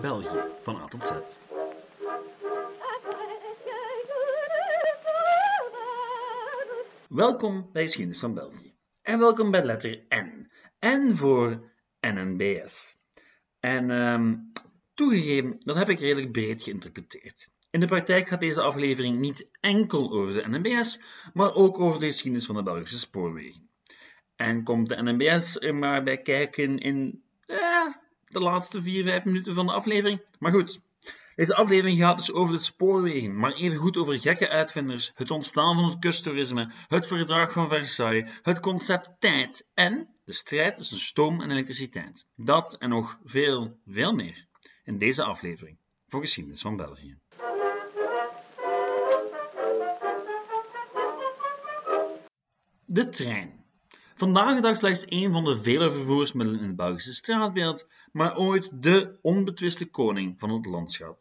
België 0.00 0.40
van 0.60 0.76
A 0.76 0.84
tot 0.84 1.04
Z. 1.04 1.12
Welkom 7.08 7.68
bij 7.72 7.82
Geschiedenis 7.82 8.20
van 8.20 8.34
België. 8.34 8.74
En 9.02 9.18
welkom 9.18 9.50
bij 9.50 9.64
letter 9.64 10.04
N. 10.08 10.50
N 10.86 11.14
voor 11.14 11.70
NNBS. 12.00 12.96
En 13.60 13.90
um, 13.90 14.52
toegegeven, 14.94 15.56
dat 15.58 15.76
heb 15.76 15.88
ik 15.88 15.98
redelijk 15.98 16.32
breed 16.32 16.62
geïnterpreteerd. 16.62 17.48
In 17.70 17.80
de 17.80 17.86
praktijk 17.86 18.28
gaat 18.28 18.40
deze 18.40 18.60
aflevering 18.60 19.18
niet 19.18 19.48
enkel 19.60 20.12
over 20.12 20.32
de 20.32 20.48
NNBS, 20.48 21.00
maar 21.32 21.54
ook 21.54 21.78
over 21.78 22.00
de 22.00 22.06
geschiedenis 22.06 22.46
van 22.46 22.54
de 22.54 22.62
Belgische 22.62 22.98
spoorwegen. 22.98 23.70
En 24.36 24.62
komt 24.62 24.88
de 24.88 25.02
NNBS 25.02 25.60
er 25.60 25.74
maar 25.74 26.02
bij 26.02 26.22
kijken 26.22 26.78
in 26.78 27.24
de 28.26 28.40
laatste 28.40 28.82
4, 28.82 29.04
5 29.04 29.24
minuten 29.24 29.54
van 29.54 29.66
de 29.66 29.72
aflevering. 29.72 30.20
Maar 30.38 30.52
goed, 30.52 30.80
deze 31.34 31.54
aflevering 31.54 31.98
gaat 31.98 32.16
dus 32.16 32.32
over 32.32 32.54
de 32.54 32.60
spoorwegen, 32.60 33.38
maar 33.38 33.52
even 33.52 33.78
goed 33.78 33.96
over 33.96 34.18
gekke 34.18 34.48
uitvinders, 34.48 35.12
het 35.14 35.30
ontstaan 35.30 35.74
van 35.74 35.84
het 35.84 35.98
kusttoerisme, 35.98 36.70
het 36.88 37.06
verdrag 37.06 37.52
van 37.52 37.68
Versailles, 37.68 38.30
het 38.42 38.60
concept 38.60 39.10
tijd 39.18 39.68
en 39.74 40.08
de 40.24 40.32
strijd 40.32 40.76
tussen 40.76 41.00
stoom 41.00 41.40
en 41.40 41.50
elektriciteit. 41.50 42.28
Dat 42.36 42.76
en 42.76 42.88
nog 42.88 43.18
veel, 43.24 43.80
veel 43.86 44.12
meer 44.12 44.46
in 44.84 44.98
deze 44.98 45.22
aflevering 45.24 45.78
voor 46.06 46.20
Geschiedenis 46.20 46.60
van 46.60 46.76
België. 46.76 47.18
De 52.84 53.08
trein. 53.08 53.65
Vandaag 54.18 54.54
de 54.54 54.60
dag 54.60 54.76
slechts 54.76 55.04
een 55.08 55.32
van 55.32 55.44
de 55.44 55.60
vele 55.62 55.90
vervoersmiddelen 55.90 56.60
in 56.60 56.66
het 56.66 56.76
Belgische 56.76 57.12
straatbeeld, 57.12 57.86
maar 58.12 58.36
ooit 58.36 58.82
de 58.82 59.18
onbetwiste 59.22 59.90
koning 59.90 60.38
van 60.38 60.50
het 60.50 60.66
landschap. 60.66 61.18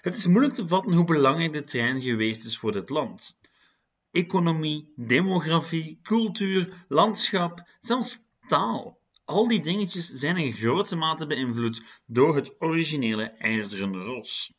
Het 0.00 0.14
is 0.14 0.26
moeilijk 0.26 0.54
te 0.54 0.68
vatten 0.68 0.92
hoe 0.92 1.04
belangrijk 1.04 1.52
de 1.52 1.64
trein 1.64 2.02
geweest 2.02 2.44
is 2.44 2.58
voor 2.58 2.72
dit 2.72 2.90
land. 2.90 3.36
Economie, 4.10 4.92
demografie, 4.96 5.98
cultuur, 6.02 6.84
landschap, 6.88 7.68
zelfs 7.80 8.20
taal. 8.46 8.98
Al 9.24 9.48
die 9.48 9.60
dingetjes 9.60 10.08
zijn 10.08 10.36
in 10.36 10.52
grote 10.52 10.96
mate 10.96 11.26
beïnvloed 11.26 11.82
door 12.06 12.34
het 12.34 12.54
originele 12.58 13.24
ijzeren 13.24 13.96
ros. 13.96 14.52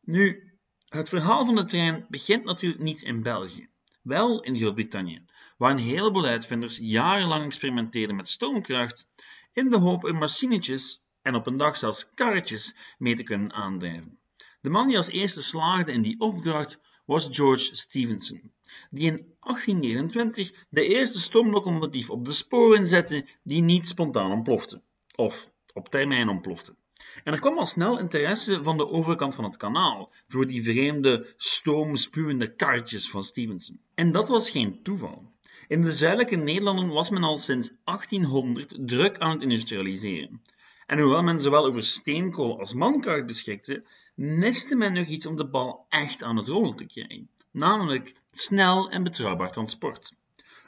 Nu, 0.00 0.52
het 0.88 1.08
verhaal 1.08 1.44
van 1.44 1.54
de 1.54 1.64
trein 1.64 2.06
begint 2.08 2.44
natuurlijk 2.44 2.82
niet 2.82 3.02
in 3.02 3.22
België, 3.22 3.68
wel 4.02 4.42
in 4.42 4.56
Groot-Brittannië, 4.58 5.24
waar 5.56 5.70
een 5.70 5.78
heleboel 5.78 6.24
uitvinders 6.24 6.78
jarenlang 6.82 7.44
experimenteerden 7.44 8.16
met 8.16 8.28
stoomkracht 8.28 9.08
in 9.52 9.70
de 9.70 9.78
hoop 9.78 10.04
er 10.04 10.14
machinetjes 10.14 11.06
en 11.22 11.34
op 11.34 11.46
een 11.46 11.56
dag 11.56 11.76
zelfs 11.76 12.10
karretjes 12.14 12.74
mee 12.98 13.14
te 13.16 13.22
kunnen 13.22 13.52
aandrijven. 13.52 14.18
De 14.60 14.70
man 14.70 14.86
die 14.86 14.96
als 14.96 15.08
eerste 15.08 15.42
slaagde 15.42 15.92
in 15.92 16.02
die 16.02 16.20
opdracht 16.20 16.78
was 17.04 17.28
George 17.30 17.74
Stephenson, 17.76 18.52
die 18.90 19.06
in 19.06 19.36
1829 19.40 20.66
de 20.68 20.84
eerste 20.84 21.20
stoomlocomotief 21.20 22.10
op 22.10 22.24
de 22.24 22.32
sporen 22.32 22.86
zette 22.86 23.26
die 23.42 23.62
niet 23.62 23.88
spontaan 23.88 24.32
ontplofte, 24.32 24.82
of 25.14 25.50
op 25.72 25.88
termijn 25.88 26.28
ontplofte. 26.28 26.76
En 27.24 27.32
er 27.32 27.40
kwam 27.40 27.58
al 27.58 27.66
snel 27.66 27.98
interesse 27.98 28.62
van 28.62 28.76
de 28.76 28.88
overkant 28.88 29.34
van 29.34 29.44
het 29.44 29.56
kanaal 29.56 30.12
voor 30.28 30.46
die 30.46 30.62
vreemde 30.62 31.34
stoomspuwende 31.36 32.54
karretjes 32.54 33.10
van 33.10 33.24
Stephenson. 33.24 33.80
En 33.94 34.12
dat 34.12 34.28
was 34.28 34.50
geen 34.50 34.82
toeval. 34.82 35.34
In 35.68 35.82
de 35.82 35.92
zuidelijke 35.92 36.36
Nederlanden 36.36 36.88
was 36.88 37.10
men 37.10 37.22
al 37.22 37.38
sinds 37.38 37.70
1800 37.84 38.74
druk 38.78 39.18
aan 39.18 39.30
het 39.30 39.42
industrialiseren. 39.42 40.42
En 40.86 40.98
hoewel 40.98 41.22
men 41.22 41.40
zowel 41.40 41.64
over 41.64 41.82
steenkool 41.82 42.58
als 42.58 42.74
mankracht 42.74 43.26
beschikte, 43.26 43.84
miste 44.14 44.76
men 44.76 44.92
nog 44.92 45.06
iets 45.06 45.26
om 45.26 45.36
de 45.36 45.48
bal 45.48 45.86
echt 45.88 46.22
aan 46.22 46.36
het 46.36 46.48
rollen 46.48 46.76
te 46.76 46.86
krijgen, 46.86 47.30
namelijk 47.50 48.14
snel 48.26 48.90
en 48.90 49.02
betrouwbaar 49.02 49.52
transport. 49.52 50.16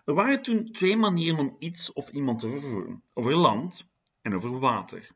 Er 0.04 0.14
waren 0.14 0.42
toen 0.42 0.72
twee 0.72 0.97
manieren 0.97 1.38
om 1.38 1.56
iets 1.58 1.92
of 1.92 2.10
iemand 2.10 2.41
te 2.41 2.50
vervoeren: 2.50 3.03
over 3.14 3.37
land 3.37 3.87
en 4.22 4.34
over 4.34 4.58
water. 4.58 5.08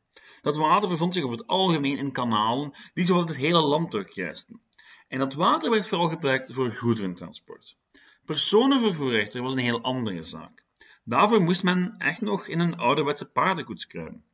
Dat 0.43 0.57
water 0.57 0.89
bevond 0.89 1.15
zich 1.15 1.25
over 1.25 1.39
het 1.39 1.47
algemeen 1.47 1.99
in 1.99 2.13
kanalen 2.13 2.73
die 2.95 3.07
zowat 3.07 3.29
het 3.29 3.39
hele 3.39 3.61
land 3.61 3.91
doorkruisten. 3.91 4.61
En 5.09 5.19
dat 5.19 5.35
water 5.35 5.71
werd 5.71 5.89
vooral 5.89 6.09
gebruikt 6.09 6.55
voor 6.55 6.71
goederentransport. 6.71 7.77
Personenvervoer 8.25 9.19
echter 9.19 9.43
was 9.43 9.55
een 9.55 9.61
heel 9.61 9.83
andere 9.83 10.23
zaak. 10.23 10.65
Daarvoor 11.05 11.43
moest 11.43 11.63
men 11.63 11.95
echt 11.99 12.21
nog 12.21 12.47
in 12.47 12.61
een 12.61 12.77
ouderwetse 12.77 13.25
paardenkoets 13.25 13.87
kruipen. 13.87 14.25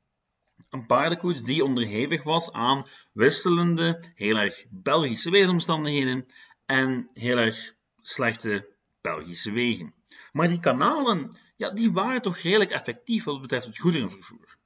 Een 0.70 0.86
paardenkoets 0.86 1.42
die 1.42 1.64
onderhevig 1.64 2.22
was 2.22 2.52
aan 2.52 2.86
wisselende, 3.12 4.02
heel 4.14 4.36
erg 4.36 4.64
Belgische 4.70 5.30
weersomstandigheden 5.30 6.26
en 6.66 7.10
heel 7.14 7.38
erg 7.38 7.74
slechte 8.00 8.68
Belgische 9.00 9.50
wegen. 9.52 9.94
Maar 10.32 10.48
die 10.48 10.60
kanalen, 10.60 11.38
ja, 11.56 11.70
die 11.70 11.92
waren 11.92 12.22
toch 12.22 12.36
redelijk 12.36 12.70
effectief 12.70 13.24
wat 13.24 13.40
betreft 13.40 13.66
het 13.66 13.78
goederenvervoer. 13.78 14.56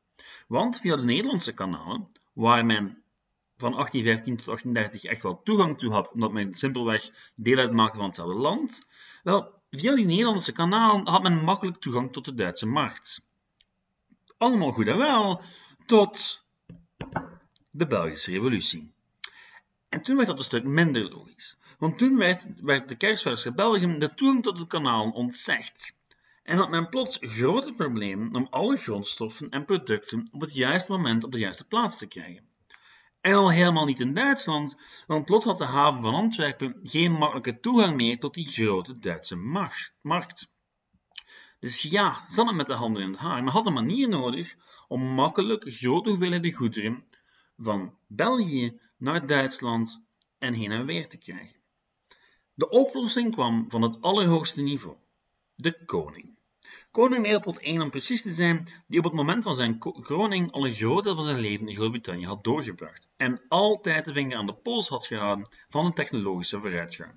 Want 0.47 0.81
via 0.81 0.97
de 0.97 1.03
Nederlandse 1.03 1.53
kanalen, 1.53 2.09
waar 2.33 2.67
men 2.67 3.03
van 3.57 3.73
1815 3.73 4.37
tot 4.37 4.47
1830 4.47 5.05
echt 5.11 5.23
wel 5.23 5.43
toegang 5.43 5.79
toe 5.79 5.93
had, 5.93 6.13
omdat 6.13 6.33
men 6.33 6.55
simpelweg 6.55 7.11
deel 7.37 7.59
uitmaakte 7.59 7.97
van 7.97 8.07
hetzelfde 8.07 8.39
land, 8.39 8.89
wel, 9.23 9.63
via 9.71 9.95
die 9.95 10.05
Nederlandse 10.05 10.53
kanalen 10.53 11.09
had 11.09 11.23
men 11.23 11.45
makkelijk 11.45 11.77
toegang 11.77 12.13
tot 12.13 12.25
de 12.25 12.35
Duitse 12.35 12.67
markt. 12.67 13.23
Allemaal 14.37 14.73
goed 14.73 14.87
en 14.87 14.99
wel, 14.99 15.43
tot 15.87 16.45
de 17.71 17.87
Belgische 17.87 18.31
Revolutie. 18.31 18.93
En 19.89 20.03
toen 20.03 20.17
werd 20.17 20.29
dat 20.29 20.39
een 20.39 20.45
stuk 20.45 20.65
minder 20.65 21.11
logisch, 21.11 21.57
want 21.79 21.99
toen 21.99 22.17
werd, 22.17 22.89
de 22.89 22.97
kersverse 22.97 23.53
Belgium 23.53 23.99
de 23.99 24.15
toegang 24.15 24.43
tot 24.43 24.59
het 24.59 24.69
kanaal 24.69 25.11
ontzegd. 25.11 25.97
En 26.43 26.57
had 26.57 26.71
men 26.71 26.89
plots 26.89 27.19
grote 27.21 27.73
problemen 27.77 28.35
om 28.35 28.47
alle 28.51 28.77
grondstoffen 28.77 29.51
en 29.51 29.65
producten 29.65 30.29
op 30.33 30.41
het 30.41 30.55
juiste 30.55 30.93
moment 30.93 31.25
op 31.25 31.33
de 31.33 31.39
juiste 31.39 31.65
plaats 31.65 31.99
te 31.99 32.07
krijgen. 32.07 32.52
En 33.23 33.35
al 33.35 33.51
helemaal 33.51 33.85
niet 33.85 34.01
in 34.01 34.15
Duitsland, 34.15 34.77
want 35.07 35.25
plots 35.25 35.45
had 35.45 35.59
de 35.59 35.65
haven 35.65 36.03
van 36.03 36.15
Antwerpen 36.15 36.77
geen 36.83 37.13
makkelijke 37.13 37.61
toegang 37.61 37.97
meer 37.97 38.19
tot 38.19 38.35
die 38.35 38.47
grote 38.47 38.99
Duitse 38.99 39.37
markt. 40.03 40.51
Dus 41.59 41.83
ja, 41.83 42.25
zat 42.29 42.47
het 42.47 42.57
met 42.57 42.67
de 42.67 42.75
handen 42.75 43.03
in 43.03 43.11
het 43.11 43.19
haar, 43.19 43.43
maar 43.43 43.53
had 43.53 43.67
een 43.67 43.73
manier 43.73 44.09
nodig 44.09 44.55
om 44.89 45.03
makkelijk 45.03 45.65
grote 45.67 46.09
hoeveelheden 46.09 46.53
goederen 46.53 47.05
van 47.57 47.99
België 48.07 48.81
naar 48.97 49.27
Duitsland 49.27 50.03
en 50.39 50.55
heen 50.55 50.73
en 50.73 50.87
weer 50.87 51.09
te 51.09 51.19
krijgen. 51.19 51.61
De 52.55 52.69
oplossing 52.69 53.33
kwam 53.33 53.71
van 53.71 53.83
het 53.83 54.01
allerhoogste 54.01 54.63
niveau, 54.63 54.97
de 55.55 55.85
koning. 55.85 56.39
Koning 56.91 57.27
Leopold 57.27 57.67
I, 57.67 57.81
om 57.81 57.91
precies 57.91 58.23
te 58.23 58.33
zijn, 58.33 58.67
die 58.87 58.99
op 58.99 59.05
het 59.05 59.13
moment 59.13 59.43
van 59.43 59.55
zijn 59.55 59.79
kroning 59.79 60.53
al 60.53 60.67
een 60.67 60.73
groot 60.73 61.05
deel 61.05 61.15
van 61.15 61.25
zijn 61.25 61.41
leven 61.41 61.69
in 61.69 61.75
Groot-Brittannië 61.75 62.27
had 62.27 62.45
doorgebracht 62.45 63.09
en 63.17 63.41
altijd 63.49 64.05
de 64.05 64.13
vinger 64.13 64.37
aan 64.37 64.47
de 64.47 64.55
pols 64.55 64.89
had 64.89 65.07
gehouden 65.07 65.49
van 65.69 65.87
een 65.87 65.95
technologische 65.95 66.61
vooruitgang. 66.61 67.13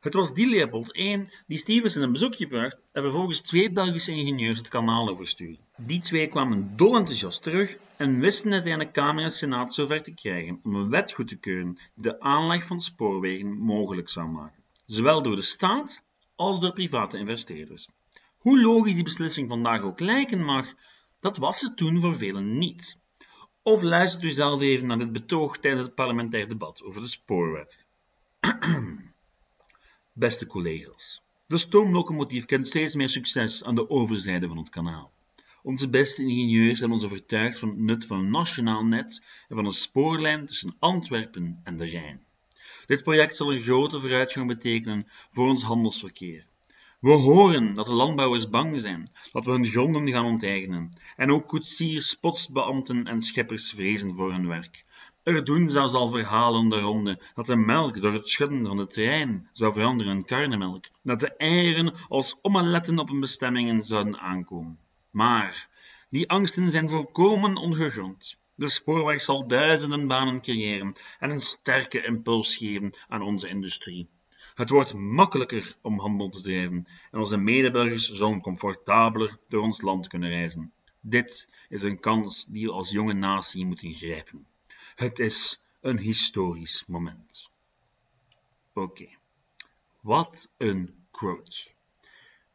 Het 0.00 0.14
was 0.14 0.34
die 0.34 0.48
Leopold 0.48 0.96
I 0.96 1.24
die 1.46 1.58
Stevenson 1.58 2.02
een 2.02 2.12
bezoekje 2.12 2.46
bracht 2.46 2.84
en 2.92 3.02
vervolgens 3.02 3.40
twee 3.40 3.72
Belgische 3.72 4.12
ingenieurs 4.12 4.58
het 4.58 4.68
kanaal 4.68 5.08
overstuurde. 5.08 5.58
Die 5.76 6.00
twee 6.00 6.26
kwamen 6.26 6.76
dolenthousiast 6.76 7.42
terug 7.42 7.76
en 7.96 8.20
wisten 8.20 8.52
uiteindelijk 8.52 8.92
Kamer 8.92 9.24
en 9.24 9.32
Senaat 9.32 9.74
zover 9.74 10.02
te 10.02 10.14
krijgen 10.14 10.60
om 10.62 10.74
een 10.74 10.90
wet 10.90 11.12
goed 11.12 11.28
te 11.28 11.36
keuren 11.36 11.74
die 11.74 11.84
de 11.94 12.20
aanleg 12.20 12.64
van 12.64 12.80
spoorwegen 12.80 13.58
mogelijk 13.58 14.08
zou 14.08 14.28
maken, 14.28 14.62
zowel 14.86 15.22
door 15.22 15.36
de 15.36 15.42
staat 15.42 16.02
als 16.34 16.60
door 16.60 16.72
private 16.72 17.18
investeerders. 17.18 17.88
Hoe 18.40 18.60
logisch 18.60 18.94
die 18.94 19.04
beslissing 19.04 19.48
vandaag 19.48 19.82
ook 19.82 20.00
lijken 20.00 20.44
mag, 20.44 20.74
dat 21.16 21.36
was 21.36 21.60
het 21.60 21.76
toen 21.76 22.00
voor 22.00 22.16
velen 22.16 22.58
niet. 22.58 23.00
Of 23.62 23.82
luistert 23.82 24.22
u 24.24 24.30
zelf 24.30 24.60
even 24.60 24.86
naar 24.86 24.98
dit 24.98 25.12
betoog 25.12 25.58
tijdens 25.58 25.82
het 25.82 25.94
parlementair 25.94 26.48
debat 26.48 26.82
over 26.82 27.00
de 27.00 27.06
spoorwet. 27.06 27.86
Beste 30.12 30.46
collega's, 30.46 31.22
de 31.46 31.58
stoomlocomotief 31.58 32.44
kent 32.44 32.66
steeds 32.66 32.94
meer 32.94 33.08
succes 33.08 33.64
aan 33.64 33.74
de 33.74 33.90
overzijde 33.90 34.48
van 34.48 34.56
het 34.56 34.68
kanaal. 34.68 35.12
Onze 35.62 35.88
beste 35.88 36.22
ingenieurs 36.22 36.78
hebben 36.78 36.96
ons 36.96 37.06
overtuigd 37.06 37.58
van 37.58 37.68
het 37.68 37.78
nut 37.78 38.06
van 38.06 38.18
een 38.18 38.30
nationaal 38.30 38.84
net 38.84 39.22
en 39.48 39.56
van 39.56 39.64
een 39.64 39.72
spoorlijn 39.72 40.46
tussen 40.46 40.76
Antwerpen 40.78 41.60
en 41.64 41.76
de 41.76 41.84
Rijn. 41.84 42.24
Dit 42.86 43.02
project 43.02 43.36
zal 43.36 43.52
een 43.52 43.60
grote 43.60 44.00
vooruitgang 44.00 44.46
betekenen 44.46 45.06
voor 45.30 45.48
ons 45.48 45.62
handelsverkeer. 45.62 46.48
We 47.00 47.10
horen 47.10 47.74
dat 47.74 47.86
de 47.86 47.92
landbouwers 47.92 48.48
bang 48.48 48.80
zijn 48.80 49.10
dat 49.32 49.44
we 49.44 49.50
hun 49.50 49.66
gronden 49.66 50.08
gaan 50.08 50.24
onteigenen, 50.24 50.88
en 51.16 51.30
ook 51.30 51.46
koetsiers, 51.46 52.14
postbeambten 52.14 53.04
en 53.04 53.22
scheppers 53.22 53.70
vrezen 53.70 54.14
voor 54.14 54.32
hun 54.32 54.46
werk. 54.46 54.84
Er 55.22 55.44
doen 55.44 55.70
zelfs 55.70 55.92
al 55.92 56.08
verhalen 56.08 56.68
de 56.68 56.80
ronde 56.80 57.20
dat 57.34 57.46
de 57.46 57.56
melk 57.56 58.00
door 58.00 58.12
het 58.12 58.28
schudden 58.28 58.66
van 58.66 58.76
de 58.76 58.86
trein 58.86 59.48
zou 59.52 59.72
veranderen 59.72 60.16
in 60.16 60.24
karnemelk, 60.24 60.84
dat 61.02 61.20
de 61.20 61.36
eieren 61.36 61.94
als 62.08 62.38
omeletten 62.42 62.98
op 62.98 63.08
hun 63.08 63.20
bestemmingen 63.20 63.84
zouden 63.84 64.18
aankomen. 64.18 64.78
Maar 65.10 65.68
die 66.10 66.28
angsten 66.28 66.70
zijn 66.70 66.88
volkomen 66.88 67.56
ongegrond. 67.56 68.38
De 68.54 68.68
spoorweg 68.68 69.20
zal 69.20 69.46
duizenden 69.46 70.06
banen 70.06 70.40
creëren 70.40 70.92
en 71.18 71.30
een 71.30 71.40
sterke 71.40 72.02
impuls 72.02 72.56
geven 72.56 72.92
aan 73.08 73.22
onze 73.22 73.48
industrie. 73.48 74.08
Het 74.60 74.70
wordt 74.70 74.94
makkelijker 74.94 75.76
om 75.82 75.98
handel 75.98 76.28
te 76.28 76.40
drijven 76.40 76.86
en 77.10 77.18
onze 77.18 77.36
medeburgers 77.36 78.10
zullen 78.10 78.40
comfortabeler 78.40 79.38
door 79.46 79.62
ons 79.62 79.80
land 79.80 80.08
kunnen 80.08 80.28
reizen. 80.28 80.72
Dit 81.00 81.48
is 81.68 81.82
een 81.82 82.00
kans 82.00 82.44
die 82.44 82.66
we 82.66 82.72
als 82.72 82.90
jonge 82.90 83.12
natie 83.12 83.66
moeten 83.66 83.92
grijpen. 83.92 84.46
Het 84.94 85.18
is 85.18 85.64
een 85.80 85.98
historisch 85.98 86.84
moment. 86.86 87.50
Oké, 88.72 89.08
wat 90.00 90.50
een 90.56 90.94
quote. 91.10 91.68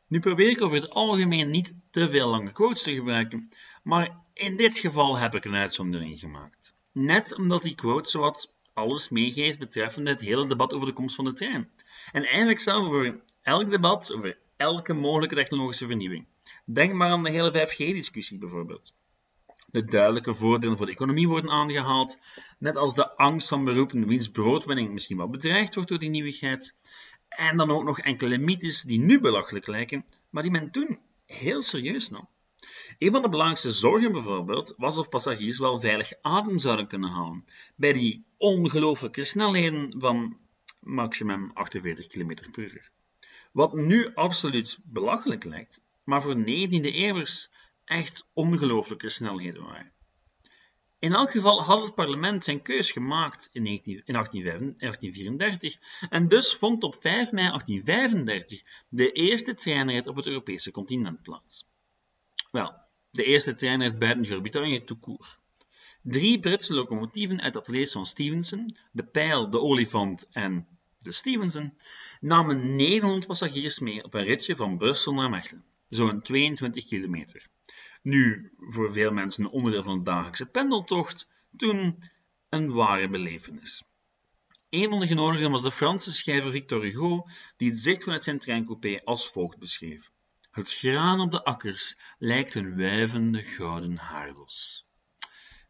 Nu 0.07 0.19
probeer 0.19 0.49
ik 0.49 0.61
over 0.61 0.81
het 0.81 0.89
algemeen 0.89 1.49
niet 1.49 1.73
te 1.89 2.09
veel 2.09 2.29
lange 2.29 2.51
quotes 2.51 2.83
te 2.83 2.93
gebruiken, 2.93 3.49
maar 3.83 4.17
in 4.33 4.55
dit 4.57 4.77
geval 4.77 5.17
heb 5.17 5.35
ik 5.35 5.45
een 5.45 5.55
uitzondering 5.55 6.19
gemaakt. 6.19 6.73
Net 6.91 7.35
omdat 7.35 7.61
die 7.61 7.75
quote 7.75 8.09
zowat 8.09 8.54
alles 8.75 9.09
meegeeft 9.09 9.59
betreffende 9.59 10.09
het 10.11 10.21
hele 10.21 10.47
debat 10.47 10.73
over 10.73 10.87
de 10.87 10.93
komst 10.93 11.15
van 11.15 11.25
de 11.25 11.33
trein. 11.33 11.69
En 12.11 12.23
eigenlijk 12.23 12.59
zelf 12.59 12.87
over 12.87 13.21
elk 13.41 13.69
debat, 13.69 14.13
over 14.13 14.37
elke 14.57 14.93
mogelijke 14.93 15.35
technologische 15.35 15.87
vernieuwing. 15.87 16.25
Denk 16.65 16.93
maar 16.93 17.09
aan 17.09 17.23
de 17.23 17.29
hele 17.29 17.67
5G-discussie 17.67 18.37
bijvoorbeeld. 18.37 18.93
De 19.67 19.83
duidelijke 19.83 20.33
voordelen 20.33 20.77
voor 20.77 20.85
de 20.85 20.91
economie 20.91 21.27
worden 21.27 21.51
aangehaald, 21.51 22.17
net 22.59 22.75
als 22.75 22.95
de 22.95 23.15
angst 23.15 23.47
van 23.47 23.65
beroepen 23.65 24.07
wiens 24.07 24.29
broodwinning 24.29 24.91
misschien 24.91 25.17
wel 25.17 25.29
bedreigd 25.29 25.75
wordt 25.75 25.89
door 25.89 25.99
die 25.99 26.09
nieuwigheid. 26.09 26.75
En 27.29 27.57
dan 27.57 27.71
ook 27.71 27.83
nog 27.83 27.99
enkele 27.99 28.37
mythes 28.37 28.81
die 28.81 28.99
nu 28.99 29.19
belachelijk 29.19 29.67
lijken, 29.67 30.05
maar 30.29 30.43
die 30.43 30.51
men 30.51 30.71
toen 30.71 30.99
heel 31.25 31.61
serieus 31.61 32.09
nam. 32.09 32.27
Een 32.97 33.11
van 33.11 33.21
de 33.21 33.29
belangrijkste 33.29 33.71
zorgen 33.71 34.11
bijvoorbeeld 34.11 34.73
was 34.77 34.97
of 34.97 35.09
passagiers 35.09 35.59
wel 35.59 35.79
veilig 35.79 36.13
adem 36.21 36.59
zouden 36.59 36.87
kunnen 36.87 37.09
halen 37.09 37.45
bij 37.75 37.93
die 37.93 38.25
ongelooflijke 38.37 39.23
snelheden 39.23 39.95
van 39.97 40.37
maximum 40.79 41.51
48 41.53 42.07
km 42.07 42.33
per 42.51 42.63
uur. 42.63 42.91
Wat 43.51 43.73
nu 43.73 44.13
absoluut 44.13 44.79
belachelijk 44.83 45.43
lijkt, 45.43 45.81
maar 46.03 46.21
voor 46.21 46.35
19e 46.35 46.81
eeuwers 46.81 47.49
echt 47.85 48.29
ongelooflijke 48.33 49.09
snelheden 49.09 49.63
waren. 49.63 49.93
In 50.99 51.13
elk 51.13 51.31
geval 51.31 51.63
had 51.63 51.83
het 51.83 51.95
parlement 51.95 52.43
zijn 52.43 52.61
keus 52.61 52.91
gemaakt 52.91 53.49
in 53.51 53.63
1834 53.63 55.77
en 56.09 56.27
dus 56.27 56.55
vond 56.55 56.83
op 56.83 56.95
5 56.99 57.31
mei 57.31 57.47
1835 57.47 58.85
de 58.89 59.11
eerste 59.11 59.53
treinrit 59.53 60.07
op 60.07 60.15
het 60.15 60.27
Europese 60.27 60.71
continent 60.71 61.21
plaats. 61.21 61.67
Wel, 62.55 62.73
de 63.11 63.23
eerste 63.23 63.55
treinrit 63.55 63.99
buiten 63.99 64.25
Groot-Brittannië 64.25 64.83
toekoer. 64.83 65.37
Drie 66.01 66.39
Britse 66.39 66.73
locomotieven 66.73 67.41
uit 67.41 67.57
ateliers 67.57 67.91
van 67.91 68.05
Stevenson, 68.05 68.77
de 68.91 69.03
Pijl, 69.03 69.49
de 69.49 69.59
Olifant 69.59 70.27
en 70.31 70.67
de 70.99 71.11
Stevenson, 71.11 71.77
namen 72.19 72.75
900 72.75 73.27
passagiers 73.27 73.79
mee 73.79 74.03
op 74.03 74.13
een 74.13 74.23
ritje 74.23 74.55
van 74.55 74.77
Brussel 74.77 75.13
naar 75.13 75.29
Mechelen, 75.29 75.65
zo'n 75.89 76.21
22 76.21 76.85
kilometer. 76.85 77.47
Nu, 78.01 78.51
voor 78.57 78.91
veel 78.91 79.11
mensen 79.11 79.43
een 79.43 79.51
onderdeel 79.51 79.83
van 79.83 79.97
de 79.97 80.03
dagelijkse 80.03 80.45
pendeltocht, 80.45 81.29
toen 81.57 82.03
een 82.49 82.71
ware 82.71 83.09
belevenis. 83.09 83.83
Een 84.69 84.89
van 84.89 84.99
de 84.99 85.07
genodigden 85.07 85.51
was 85.51 85.61
de 85.61 85.71
Franse 85.71 86.13
schrijver 86.13 86.51
Victor 86.51 86.83
Hugo, 86.83 87.27
die 87.57 87.69
het 87.69 87.79
zicht 87.79 88.03
vanuit 88.03 88.23
zijn 88.23 88.39
treincoupé 88.39 89.01
als 89.03 89.31
volgt 89.31 89.57
beschreef. 89.57 90.13
Het 90.55 90.73
graan 90.73 91.19
op 91.19 91.31
de 91.31 91.43
akkers 91.43 91.97
lijkt 92.17 92.55
een 92.55 92.77
wuivende 92.77 93.43
gouden 93.43 93.97
haardos. 93.97 94.85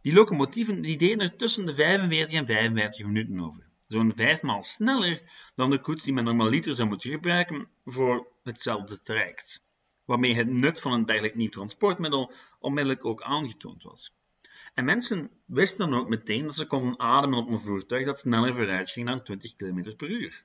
Die 0.01 0.13
locomotieven 0.13 0.81
die 0.81 0.97
deden 0.97 1.19
er 1.19 1.35
tussen 1.35 1.65
de 1.65 1.73
45 1.73 2.33
en 2.33 2.45
55 2.45 3.05
minuten 3.05 3.39
over. 3.39 3.67
Zo'n 3.87 4.13
vijfmaal 4.15 4.63
sneller 4.63 5.21
dan 5.55 5.69
de 5.69 5.79
koets 5.81 6.03
die 6.03 6.13
men 6.13 6.23
normaliter 6.23 6.73
zou 6.73 6.87
moeten 6.87 7.09
gebruiken 7.09 7.67
voor 7.85 8.27
hetzelfde 8.43 9.01
traject 9.01 9.63
waarmee 10.05 10.35
het 10.35 10.47
nut 10.47 10.81
van 10.81 10.91
een 10.91 11.05
dergelijk 11.05 11.35
nieuw 11.35 11.49
transportmiddel 11.49 12.31
onmiddellijk 12.59 13.05
ook 13.05 13.21
aangetoond 13.21 13.83
was. 13.83 14.15
En 14.73 14.85
mensen 14.85 15.29
wisten 15.45 15.89
dan 15.89 15.99
ook 15.99 16.09
meteen 16.09 16.45
dat 16.45 16.55
ze 16.55 16.65
konden 16.65 16.99
ademen 16.99 17.39
op 17.39 17.47
een 17.47 17.59
voertuig 17.59 18.05
dat 18.05 18.19
sneller 18.19 18.55
vooruit 18.55 18.89
ging 18.89 19.07
dan 19.07 19.23
20 19.23 19.55
km 19.55 19.95
per 19.95 20.09
uur. 20.09 20.43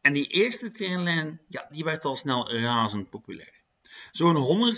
En 0.00 0.12
die 0.12 0.26
eerste 0.26 0.70
treinlijn, 0.70 1.40
ja, 1.48 1.68
die 1.70 1.84
werd 1.84 2.04
al 2.04 2.16
snel 2.16 2.52
razend 2.52 3.10
populair. 3.10 3.62
Zo'n 4.12 4.76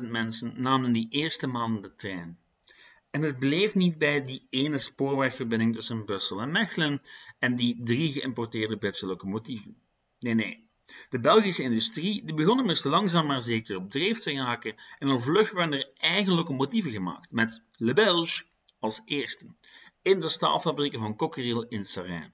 150.000 0.00 0.08
mensen 0.08 0.52
namen 0.56 0.92
die 0.92 1.06
eerste 1.10 1.46
maanden 1.46 1.82
de 1.82 1.94
trein. 1.94 2.38
En 3.10 3.22
het 3.22 3.38
bleef 3.38 3.74
niet 3.74 3.98
bij 3.98 4.22
die 4.22 4.46
ene 4.50 4.78
spoorwegverbinding 4.78 5.74
tussen 5.74 6.04
Brussel 6.04 6.40
en 6.40 6.50
Mechelen 6.50 7.00
en 7.38 7.56
die 7.56 7.78
drie 7.80 8.08
geïmporteerde 8.08 8.76
Britse 8.76 9.06
locomotieven. 9.06 9.76
Nee, 10.18 10.34
nee, 10.34 10.68
de 11.08 11.18
Belgische 11.20 11.62
industrie 11.62 12.24
die 12.24 12.34
begon 12.34 12.58
immers 12.58 12.84
langzaam 12.84 13.26
maar 13.26 13.40
zeker 13.40 13.76
op 13.76 13.90
dreef 13.90 14.18
te 14.18 14.32
raken 14.32 14.74
en 14.98 15.08
al 15.08 15.20
vlug 15.20 15.50
werden 15.50 15.78
er 15.78 15.90
eigen 15.96 16.32
locomotieven 16.32 16.90
gemaakt, 16.90 17.32
met 17.32 17.62
Le 17.76 17.92
Belge 17.92 18.44
als 18.78 19.00
eerste, 19.04 19.46
in 20.02 20.20
de 20.20 20.28
staalfabrieken 20.28 20.98
van 20.98 21.16
Cockerill 21.16 21.66
in 21.68 21.84
Seraing. 21.84 22.32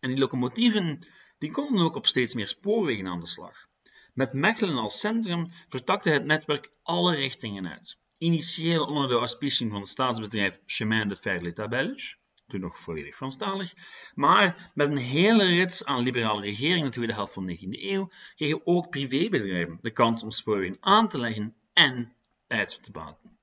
En 0.00 0.08
die 0.08 0.18
locomotieven 0.18 0.98
die 1.44 1.52
konden 1.52 1.84
ook 1.84 1.96
op 1.96 2.06
steeds 2.06 2.34
meer 2.34 2.48
spoorwegen 2.48 3.06
aan 3.06 3.20
de 3.20 3.26
slag. 3.26 3.66
Met 4.14 4.32
Mechelen 4.32 4.76
als 4.76 4.98
centrum 4.98 5.50
vertakte 5.68 6.10
het 6.10 6.24
netwerk 6.24 6.70
alle 6.82 7.14
richtingen 7.14 7.68
uit. 7.68 7.98
Initieel 8.18 8.86
onder 8.86 9.08
de 9.08 9.14
auspiciën 9.14 9.70
van 9.70 9.80
het 9.80 9.88
staatsbedrijf 9.88 10.60
Chemin 10.66 11.08
de 11.08 11.16
Fer 11.16 11.42
l'État 11.42 11.68
Belge, 11.68 12.16
toen 12.46 12.60
nog 12.60 12.78
volledig 12.78 13.16
Franstalig, 13.16 13.72
maar 14.14 14.70
met 14.74 14.88
een 14.88 14.96
hele 14.96 15.44
rits 15.44 15.84
aan 15.84 16.02
liberale 16.02 16.40
regeringen 16.40 16.78
in 16.78 16.84
de 16.84 16.90
tweede 16.90 17.12
helft 17.12 17.32
van 17.32 17.46
de 17.46 17.58
19e 17.58 17.82
eeuw 17.82 18.10
kregen 18.34 18.60
ook 18.66 18.90
privébedrijven 18.90 19.78
de 19.82 19.90
kans 19.90 20.22
om 20.22 20.30
spoorwegen 20.30 20.76
aan 20.80 21.08
te 21.08 21.18
leggen 21.18 21.54
en 21.72 22.12
uit 22.46 22.82
te 22.82 22.90
baten. 22.90 23.38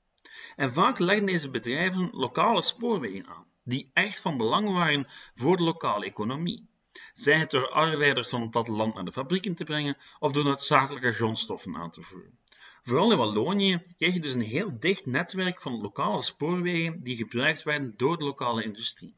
En 0.55 0.73
vaak 0.73 0.99
legden 0.99 1.25
deze 1.25 1.49
bedrijven 1.49 2.09
lokale 2.11 2.61
spoorwegen 2.61 3.27
aan, 3.27 3.45
die 3.63 3.89
echt 3.93 4.21
van 4.21 4.37
belang 4.37 4.71
waren 4.71 5.05
voor 5.33 5.57
de 5.57 5.63
lokale 5.63 6.05
economie. 6.05 6.69
Zij 7.13 7.39
het 7.39 7.51
door 7.51 7.69
arbeiders 7.69 8.29
van 8.29 8.41
het 8.41 8.51
platteland 8.51 8.93
naar 8.93 9.05
de 9.05 9.11
fabrieken 9.11 9.55
te 9.55 9.63
brengen 9.63 9.97
of 10.19 10.31
door 10.31 10.43
noodzakelijke 10.43 11.11
grondstoffen 11.11 11.75
aan 11.75 11.91
te 11.91 12.01
voeren. 12.01 12.39
Vooral 12.83 13.11
in 13.11 13.17
Wallonië 13.17 13.81
kreeg 13.97 14.13
je 14.13 14.19
dus 14.19 14.33
een 14.33 14.41
heel 14.41 14.79
dicht 14.79 15.05
netwerk 15.05 15.61
van 15.61 15.81
lokale 15.81 16.21
spoorwegen 16.21 17.03
die 17.03 17.15
gebruikt 17.15 17.63
werden 17.63 17.93
door 17.97 18.17
de 18.17 18.23
lokale 18.23 18.63
industrie. 18.63 19.15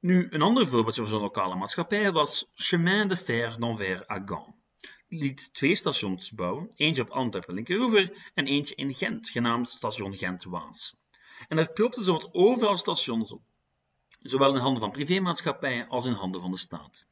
Nu, 0.00 0.26
een 0.30 0.42
ander 0.42 0.66
voorbeeld 0.66 0.94
van 0.94 1.06
zo'n 1.06 1.20
lokale 1.20 1.54
maatschappij 1.54 2.12
was 2.12 2.48
Chemin 2.54 3.08
de 3.08 3.16
Fer 3.16 3.56
d'Anvers 3.58 4.08
à 4.08 4.22
Gand. 4.24 4.54
Die 5.08 5.20
liet 5.20 5.54
twee 5.54 5.74
stations 5.74 6.30
bouwen, 6.30 6.72
eentje 6.76 7.02
op 7.02 7.10
Antwerpen-Linkeroever 7.10 8.30
en 8.34 8.46
eentje 8.46 8.74
in 8.74 8.94
Gent, 8.94 9.28
genaamd 9.28 9.68
station 9.68 10.16
Gent-Waas. 10.16 10.96
En 11.48 11.58
er 11.58 11.72
propten 11.72 12.04
zowat 12.04 12.28
overal 12.32 12.78
stations 12.78 13.32
op, 13.32 13.42
zowel 14.22 14.54
in 14.54 14.60
handen 14.60 14.80
van 14.80 14.90
privémaatschappijen 14.90 15.88
als 15.88 16.06
in 16.06 16.12
handen 16.12 16.40
van 16.40 16.50
de 16.50 16.58
staat. 16.58 17.06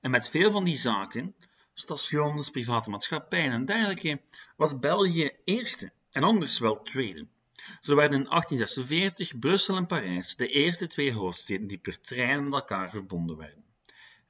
En 0.00 0.10
met 0.10 0.28
veel 0.28 0.50
van 0.50 0.64
die 0.64 0.76
zaken 0.76 1.34
stations, 1.74 2.50
private 2.50 2.90
maatschappijen 2.90 3.52
en 3.52 3.64
dergelijke, 3.64 4.20
was 4.56 4.78
België 4.78 5.30
eerste 5.44 5.92
en 6.10 6.22
anders 6.22 6.58
wel 6.58 6.82
tweede. 6.82 7.26
Zo 7.80 7.94
werden 7.94 8.18
in 8.18 8.28
1846 8.28 9.38
Brussel 9.38 9.76
en 9.76 9.86
Parijs 9.86 10.36
de 10.36 10.48
eerste 10.48 10.86
twee 10.86 11.12
hoofdsteden 11.12 11.66
die 11.66 11.78
per 11.78 12.00
trein 12.00 12.44
met 12.44 12.52
elkaar 12.52 12.90
verbonden 12.90 13.36
werden. 13.36 13.64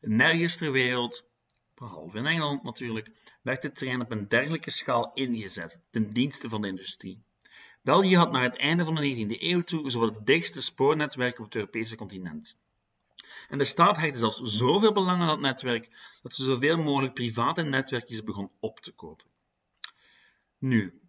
Nergens 0.00 0.56
ter 0.56 0.72
wereld, 0.72 1.26
behalve 1.74 2.18
in 2.18 2.26
Engeland 2.26 2.62
natuurlijk, 2.62 3.10
werd 3.42 3.62
de 3.62 3.72
trein 3.72 4.00
op 4.00 4.10
een 4.10 4.28
dergelijke 4.28 4.70
schaal 4.70 5.10
ingezet 5.14 5.82
ten 5.90 6.12
dienste 6.12 6.48
van 6.48 6.60
de 6.60 6.68
industrie. 6.68 7.22
België 7.82 8.16
had 8.16 8.32
naar 8.32 8.42
het 8.42 8.56
einde 8.56 8.84
van 8.84 8.94
de 8.94 9.14
19e 9.14 9.42
eeuw 9.42 9.60
toe 9.60 9.90
zowel 9.90 10.08
het 10.08 10.26
dichtste 10.26 10.62
spoornetwerk 10.62 11.38
op 11.38 11.44
het 11.44 11.54
Europese 11.54 11.96
continent. 11.96 12.58
En 13.48 13.58
de 13.58 13.64
staat 13.64 13.96
hechtte 13.96 14.18
zelfs 14.18 14.40
zoveel 14.42 14.92
belang 14.92 15.20
aan 15.20 15.26
dat 15.26 15.40
netwerk 15.40 15.88
dat 16.22 16.34
ze 16.34 16.44
zoveel 16.44 16.76
mogelijk 16.76 17.14
private 17.14 17.62
netwerkjes 17.62 18.24
begon 18.24 18.50
op 18.60 18.80
te 18.80 18.92
kopen. 18.92 19.26
Nu, 20.58 21.00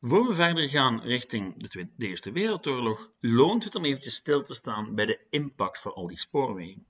voor 0.00 0.28
we 0.28 0.34
verder 0.34 0.68
gaan 0.68 1.00
richting 1.00 1.68
de, 1.68 1.88
Eerste 1.98 2.32
Wereldoorlog, 2.32 3.10
loont 3.20 3.64
het 3.64 3.74
om 3.74 3.84
eventjes 3.84 4.14
stil 4.14 4.42
te 4.42 4.54
staan 4.54 4.94
bij 4.94 5.06
de 5.06 5.26
impact 5.30 5.80
van 5.80 5.94
al 5.94 6.06
die 6.06 6.18
spoorwegen. 6.18 6.86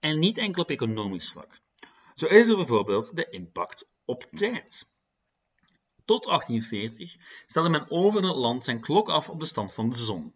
En 0.00 0.18
niet 0.18 0.38
enkel 0.38 0.62
op 0.62 0.70
economisch 0.70 1.30
vlak. 1.30 1.60
Zo 2.14 2.26
is 2.26 2.48
er 2.48 2.56
bijvoorbeeld 2.56 3.16
de 3.16 3.28
impact 3.30 3.88
op 4.04 4.22
tijd. 4.22 4.88
Tot 6.04 6.24
1840 6.24 7.16
stelde 7.46 7.68
men 7.68 7.90
over 7.90 8.24
het 8.24 8.36
land 8.36 8.64
zijn 8.64 8.80
klok 8.80 9.08
af 9.08 9.28
op 9.28 9.40
de 9.40 9.46
stand 9.46 9.74
van 9.74 9.90
de 9.90 9.96
zon. 9.96 10.34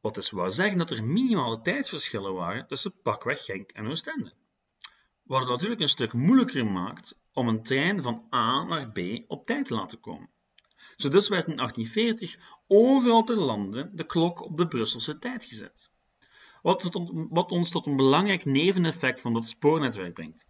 Wat 0.00 0.14
dus 0.14 0.30
wou 0.30 0.50
zeggen 0.50 0.78
dat 0.78 0.90
er 0.90 1.04
minimale 1.04 1.62
tijdsverschillen 1.62 2.34
waren 2.34 2.66
tussen 2.66 3.00
pakweg 3.02 3.44
Genk 3.44 3.70
en 3.70 3.86
Oostende. 3.86 4.32
Wat 5.22 5.40
het 5.40 5.48
natuurlijk 5.48 5.80
een 5.80 5.88
stuk 5.88 6.12
moeilijker 6.12 6.66
maakt 6.66 7.18
om 7.32 7.48
een 7.48 7.62
trein 7.62 8.02
van 8.02 8.26
A 8.34 8.64
naar 8.64 8.90
B 8.90 8.98
op 9.26 9.46
tijd 9.46 9.66
te 9.66 9.74
laten 9.74 10.00
komen. 10.00 10.30
Zo 10.96 11.08
dus 11.08 11.28
werd 11.28 11.48
in 11.48 11.56
1840 11.56 12.38
overal 12.66 13.24
ter 13.24 13.36
landen 13.36 13.96
de 13.96 14.04
klok 14.04 14.40
op 14.40 14.56
de 14.56 14.66
Brusselse 14.66 15.18
tijd 15.18 15.44
gezet. 15.44 15.90
Wat, 16.62 17.50
ons 17.50 17.70
tot 17.70 17.86
een 17.86 17.96
belangrijk 17.96 18.44
neveneffect 18.44 19.20
van 19.20 19.32
dat 19.32 19.48
spoornetwerk 19.48 20.14
brengt. 20.14 20.46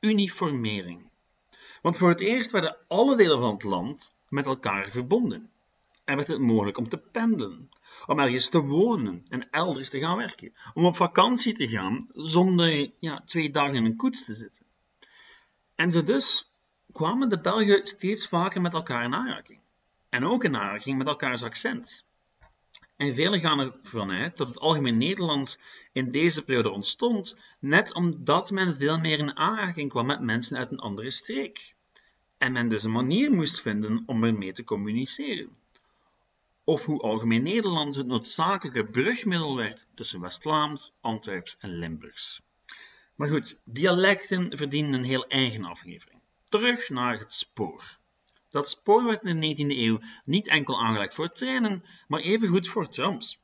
Uniformering. 0.00 1.09
Want 1.82 1.96
voor 1.98 2.08
het 2.08 2.20
eerst 2.20 2.50
werden 2.50 2.76
alle 2.88 3.16
delen 3.16 3.38
van 3.38 3.52
het 3.52 3.62
land 3.62 4.12
met 4.28 4.46
elkaar 4.46 4.90
verbonden. 4.90 5.50
En 6.04 6.16
werd 6.16 6.28
het 6.28 6.40
mogelijk 6.40 6.78
om 6.78 6.88
te 6.88 6.98
pendelen, 6.98 7.68
om 8.06 8.18
ergens 8.18 8.48
te 8.48 8.60
wonen 8.60 9.22
en 9.28 9.50
elders 9.50 9.90
te 9.90 9.98
gaan 9.98 10.16
werken, 10.16 10.52
om 10.74 10.84
op 10.84 10.96
vakantie 10.96 11.54
te 11.54 11.68
gaan 11.68 12.08
zonder 12.12 12.90
ja, 12.98 13.22
twee 13.24 13.50
dagen 13.50 13.74
in 13.74 13.84
een 13.84 13.96
koets 13.96 14.24
te 14.24 14.34
zitten. 14.34 14.66
En 15.74 15.90
zo 15.90 16.04
dus 16.04 16.52
kwamen 16.92 17.28
de 17.28 17.40
Belgen 17.40 17.86
steeds 17.86 18.28
vaker 18.28 18.60
met 18.60 18.74
elkaar 18.74 19.04
in 19.04 19.14
aanraking. 19.14 19.60
En 20.08 20.24
ook 20.24 20.44
in 20.44 20.56
aanraking 20.56 20.98
met 20.98 21.06
elkaars 21.06 21.42
accent. 21.42 22.04
En 23.00 23.14
velen 23.14 23.40
gaan 23.40 23.60
ervan 23.60 24.10
uit 24.10 24.36
dat 24.36 24.48
het 24.48 24.58
algemeen 24.58 24.98
Nederlands 24.98 25.58
in 25.92 26.10
deze 26.10 26.44
periode 26.44 26.70
ontstond, 26.70 27.36
net 27.58 27.94
omdat 27.94 28.50
men 28.50 28.76
veel 28.76 28.98
meer 28.98 29.18
in 29.18 29.36
aanraking 29.36 29.90
kwam 29.90 30.06
met 30.06 30.20
mensen 30.20 30.56
uit 30.56 30.72
een 30.72 30.78
andere 30.78 31.10
streek. 31.10 31.74
En 32.38 32.52
men 32.52 32.68
dus 32.68 32.84
een 32.84 32.92
manier 32.92 33.30
moest 33.30 33.60
vinden 33.60 34.02
om 34.06 34.24
ermee 34.24 34.52
te 34.52 34.64
communiceren. 34.64 35.56
Of 36.64 36.84
hoe 36.84 37.00
algemeen 37.00 37.42
Nederlands 37.42 37.96
het 37.96 38.06
noodzakelijke 38.06 38.84
brugmiddel 38.84 39.56
werd 39.56 39.86
tussen 39.94 40.20
West-Vlaams, 40.20 40.92
Antwerps 41.00 41.56
en 41.58 41.70
Limburgs. 41.70 42.40
Maar 43.14 43.28
goed, 43.28 43.60
dialecten 43.64 44.56
verdienen 44.56 44.92
een 44.92 45.04
heel 45.04 45.26
eigen 45.26 45.64
aflevering. 45.64 46.20
Terug 46.48 46.88
naar 46.88 47.18
het 47.18 47.32
spoor. 47.32 47.98
Dat 48.50 48.68
spoor 48.68 49.04
werd 49.04 49.22
in 49.22 49.40
de 49.40 49.54
19e 49.54 49.78
eeuw 49.78 50.00
niet 50.24 50.48
enkel 50.48 50.80
aangelegd 50.80 51.14
voor 51.14 51.28
treinen, 51.28 51.84
maar 52.08 52.20
evengoed 52.20 52.68
voor 52.68 52.88
trams. 52.88 53.40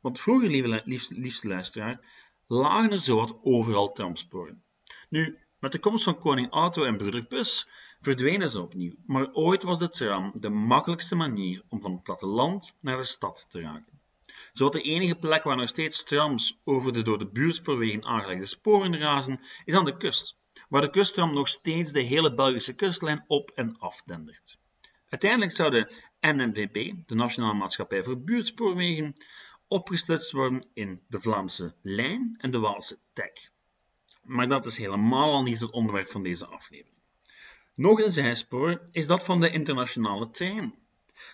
Want 0.00 0.20
vroeger, 0.20 0.48
lieve, 0.48 0.82
liefste 1.08 1.48
luisteraar, 1.48 2.00
lagen 2.46 2.92
er 2.92 3.00
zowat 3.00 3.38
overal 3.42 3.92
tramsporen. 3.92 4.64
Nu, 5.08 5.38
met 5.58 5.72
de 5.72 5.78
komst 5.78 6.04
van 6.04 6.18
koning 6.18 6.50
Auto 6.50 6.84
en 6.84 6.96
broeder 6.96 7.26
Bus 7.28 7.68
verdwenen 8.00 8.48
ze 8.48 8.60
opnieuw, 8.60 8.94
maar 9.06 9.32
ooit 9.32 9.62
was 9.62 9.78
de 9.78 9.88
tram 9.88 10.32
de 10.34 10.50
makkelijkste 10.50 11.14
manier 11.14 11.62
om 11.68 11.80
van 11.80 11.92
het 11.92 12.02
platteland 12.02 12.74
naar 12.80 12.96
de 12.96 13.04
stad 13.04 13.46
te 13.48 13.60
raken. 13.60 14.00
Zowat 14.52 14.72
de 14.72 14.82
enige 14.82 15.14
plek 15.14 15.42
waar 15.42 15.56
nog 15.56 15.68
steeds 15.68 16.04
trams 16.04 16.60
over 16.64 16.92
de 16.92 17.02
door 17.02 17.18
de 17.18 17.30
buurtspoorwegen 17.30 18.04
aangelegde 18.04 18.46
sporen 18.46 18.98
razen, 18.98 19.40
is 19.64 19.74
aan 19.74 19.84
de 19.84 19.96
kust, 19.96 20.38
waar 20.74 20.82
de 20.82 20.90
kusttram 20.90 21.34
nog 21.34 21.48
steeds 21.48 21.92
de 21.92 22.00
hele 22.00 22.34
Belgische 22.34 22.72
kustlijn 22.72 23.24
op 23.26 23.50
en 23.50 23.78
af 23.78 24.02
dendert. 24.02 24.58
Uiteindelijk 25.08 25.52
zou 25.52 25.70
de 25.70 25.92
NMVP, 26.20 27.06
de 27.06 27.14
Nationale 27.14 27.54
Maatschappij 27.54 28.02
voor 28.02 28.20
Buurtspoorwegen, 28.20 29.12
opgesplitst 29.68 30.32
worden 30.32 30.66
in 30.72 31.00
de 31.06 31.20
Vlaamse 31.20 31.74
Lijn 31.82 32.34
en 32.38 32.50
de 32.50 32.58
Waalse 32.58 32.98
TEC. 33.12 33.50
Maar 34.22 34.48
dat 34.48 34.66
is 34.66 34.76
helemaal 34.76 35.32
al 35.32 35.42
niet 35.42 35.60
het 35.60 35.70
onderwerp 35.70 36.10
van 36.10 36.22
deze 36.22 36.46
aflevering. 36.46 37.00
Nog 37.74 38.00
een 38.00 38.12
zijspoor 38.12 38.82
is 38.90 39.06
dat 39.06 39.24
van 39.24 39.40
de 39.40 39.50
internationale 39.50 40.30
trein. 40.30 40.74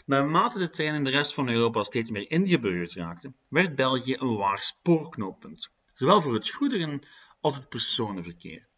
Naarmate 0.07 0.59
de 0.59 0.71
trein 0.71 0.95
in 0.95 1.05
de 1.05 1.11
rest 1.11 1.35
van 1.35 1.49
Europa 1.49 1.83
steeds 1.83 2.11
meer 2.11 2.31
ingeburgerd 2.31 2.93
raakte, 2.93 3.33
werd 3.49 3.75
België 3.75 4.17
een 4.19 4.37
waar 4.37 4.63
spoorknooppunt, 4.63 5.71
zowel 5.95 6.23
voor 6.23 6.35
het 6.35 6.51
goederen- 6.51 7.03
als 7.41 7.57
het 7.57 7.69
personenverkeer. 7.69 8.69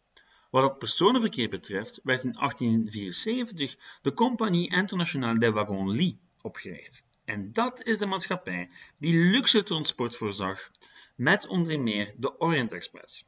Wat 0.53 0.63
het 0.63 0.77
personenverkeer 0.77 1.49
betreft 1.49 1.99
werd 2.03 2.23
in 2.23 2.33
1874 2.33 3.75
de 4.01 4.13
Compagnie 4.13 4.71
Internationale 4.71 5.39
des 5.39 5.51
Wagons-Lits 5.51 6.17
opgericht. 6.41 7.05
En 7.25 7.53
dat 7.53 7.83
is 7.83 7.97
de 7.97 8.05
maatschappij 8.05 8.69
die 8.97 9.15
luxe 9.15 9.63
transport 9.63 10.15
voorzag 10.15 10.71
met 11.15 11.47
onder 11.47 11.79
meer 11.79 12.13
de 12.17 12.39
Orient 12.39 12.71
Express. 12.71 13.25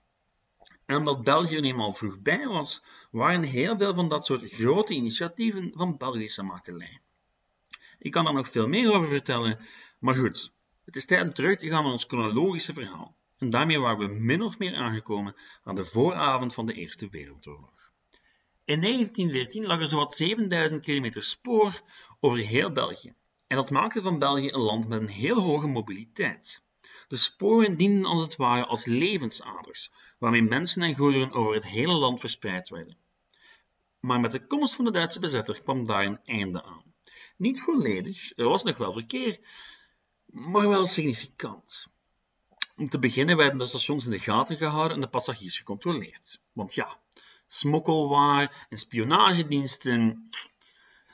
En 0.86 0.96
omdat 0.96 1.24
België 1.24 1.56
er 1.56 1.64
eenmaal 1.64 1.94
vroeg 1.94 2.20
bij 2.20 2.48
was, 2.48 2.82
waren 3.12 3.44
heel 3.44 3.78
veel 3.78 3.94
van 3.94 4.10
dat 4.10 4.26
soort 4.26 4.52
grote 4.52 4.94
initiatieven 4.94 5.72
van 5.76 5.98
Belgische 5.98 6.44
makelij. 6.44 7.00
Ik 8.00 8.12
kan 8.12 8.24
daar 8.24 8.34
nog 8.34 8.50
veel 8.50 8.68
meer 8.68 8.94
over 8.94 9.08
vertellen, 9.08 9.60
maar 10.00 10.16
goed, 10.16 10.54
het 10.84 10.96
is 10.96 11.06
tijd 11.06 11.24
om 11.24 11.34
terug 11.34 11.60
te 11.60 11.68
gaan 11.68 11.84
naar 11.84 11.92
ons 11.92 12.06
chronologische 12.06 12.74
verhaal. 12.74 13.16
En 13.38 13.50
daarmee 13.50 13.80
waren 13.80 14.08
we 14.08 14.20
min 14.20 14.42
of 14.42 14.60
meer 14.60 14.76
aangekomen 14.76 15.36
aan 15.64 15.76
de 15.76 15.86
vooravond 15.86 16.54
van 16.54 16.66
de 16.66 16.74
Eerste 16.74 17.10
Wereldoorlog. 17.10 17.92
In 18.66 18.82
1914 18.82 19.66
lag 19.66 19.80
er 19.80 19.88
zowat 19.88 20.14
7000 20.14 20.82
kilometer 20.82 21.24
spoor 21.24 21.82
over 22.20 22.40
heel 22.40 22.72
België. 22.72 23.14
En 23.48 23.56
dat 23.56 23.70
maakte 23.70 24.02
van 24.02 24.20
België 24.20 24.50
een 24.52 24.60
land 24.60 24.88
met 24.88 25.02
een 25.02 25.08
heel 25.08 25.40
hoge 25.42 25.68
mobiliteit. 25.68 26.64
De 27.08 27.18
sporen 27.18 27.78
dienden 27.78 28.06
als 28.06 28.22
het 28.22 28.36
ware 28.36 28.66
als 28.66 28.86
levensaders, 28.86 29.92
waarmee 30.20 30.42
mensen 30.42 30.82
en 30.82 30.96
goederen 30.96 31.32
over 31.32 31.54
het 31.54 31.66
hele 31.66 31.94
land 31.94 32.20
verspreid 32.20 32.70
werden. 32.70 32.98
Maar 34.00 34.20
met 34.20 34.32
de 34.32 34.46
komst 34.46 34.76
van 34.76 34.86
de 34.86 34.92
Duitse 34.92 35.20
bezetter 35.20 35.62
kwam 35.62 35.86
daar 35.86 36.06
een 36.06 36.24
einde 36.24 36.64
aan. 36.64 36.94
Niet 37.38 37.62
volledig, 37.62 38.38
er 38.38 38.50
was 38.50 38.64
nog 38.64 38.78
wel 38.78 38.94
verkeer, 38.94 39.40
maar 40.26 40.68
wel 40.68 40.88
significant. 40.88 41.88
Om 42.78 42.90
te 42.90 43.00
beginnen 43.00 43.38
werden 43.38 43.58
de 43.58 43.66
stations 43.66 44.06
in 44.06 44.12
de 44.12 44.20
gaten 44.20 44.58
gehouden 44.58 44.96
en 44.96 45.02
de 45.02 45.10
passagiers 45.10 45.58
gecontroleerd. 45.58 46.40
Want 46.54 46.74
ja, 46.74 47.00
smokkelwaar 47.48 48.68
en 48.70 48.78
spionagediensten, 48.78 50.28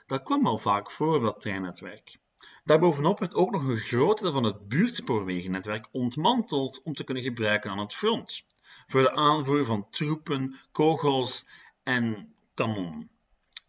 dat 0.05 0.23
kwam 0.23 0.47
al 0.47 0.57
vaak 0.57 0.91
voor 0.91 1.15
op 1.15 1.21
dat 1.21 1.39
treinnetwerk. 1.39 2.17
Daarbovenop 2.63 3.19
werd 3.19 3.33
ook 3.33 3.51
nog 3.51 3.67
een 3.67 3.77
groot 3.77 4.19
deel 4.19 4.31
van 4.31 4.43
het 4.43 4.67
buurtspoorwegennetwerk 4.67 5.87
ontmanteld 5.91 6.81
om 6.81 6.93
te 6.93 7.03
kunnen 7.03 7.23
gebruiken 7.23 7.71
aan 7.71 7.79
het 7.79 7.93
front, 7.93 8.45
voor 8.85 9.01
de 9.01 9.11
aanvoer 9.11 9.65
van 9.65 9.89
troepen, 9.89 10.59
kogels 10.71 11.45
en 11.83 12.35
kanonnen. 12.53 13.09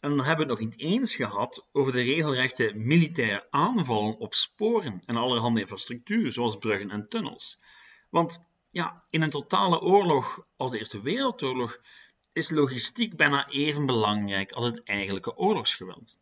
En 0.01 0.17
dan 0.17 0.27
hebben 0.27 0.47
we 0.47 0.53
het 0.53 0.61
nog 0.61 0.71
niet 0.71 0.81
eens 0.81 1.15
gehad 1.15 1.69
over 1.73 1.93
de 1.93 2.03
regelrechte 2.03 2.73
militaire 2.75 3.47
aanvallen 3.51 4.17
op 4.19 4.35
sporen 4.35 5.01
en 5.05 5.17
allerhande 5.17 5.61
infrastructuur, 5.61 6.33
zoals 6.33 6.57
bruggen 6.57 6.91
en 6.91 7.09
tunnels. 7.09 7.59
Want 8.13 8.45
ja, 8.69 9.05
in 9.11 9.23
een 9.23 9.31
totale 9.31 9.81
oorlog 9.81 10.47
als 10.57 10.71
de 10.71 10.79
Eerste 10.79 11.01
Wereldoorlog 11.01 11.81
is 12.33 12.51
logistiek 12.51 13.17
bijna 13.17 13.49
even 13.49 13.87
belangrijk 13.87 14.53
als 14.53 14.65
het 14.65 14.83
eigenlijke 14.83 15.37
oorlogsgeweld. 15.37 16.19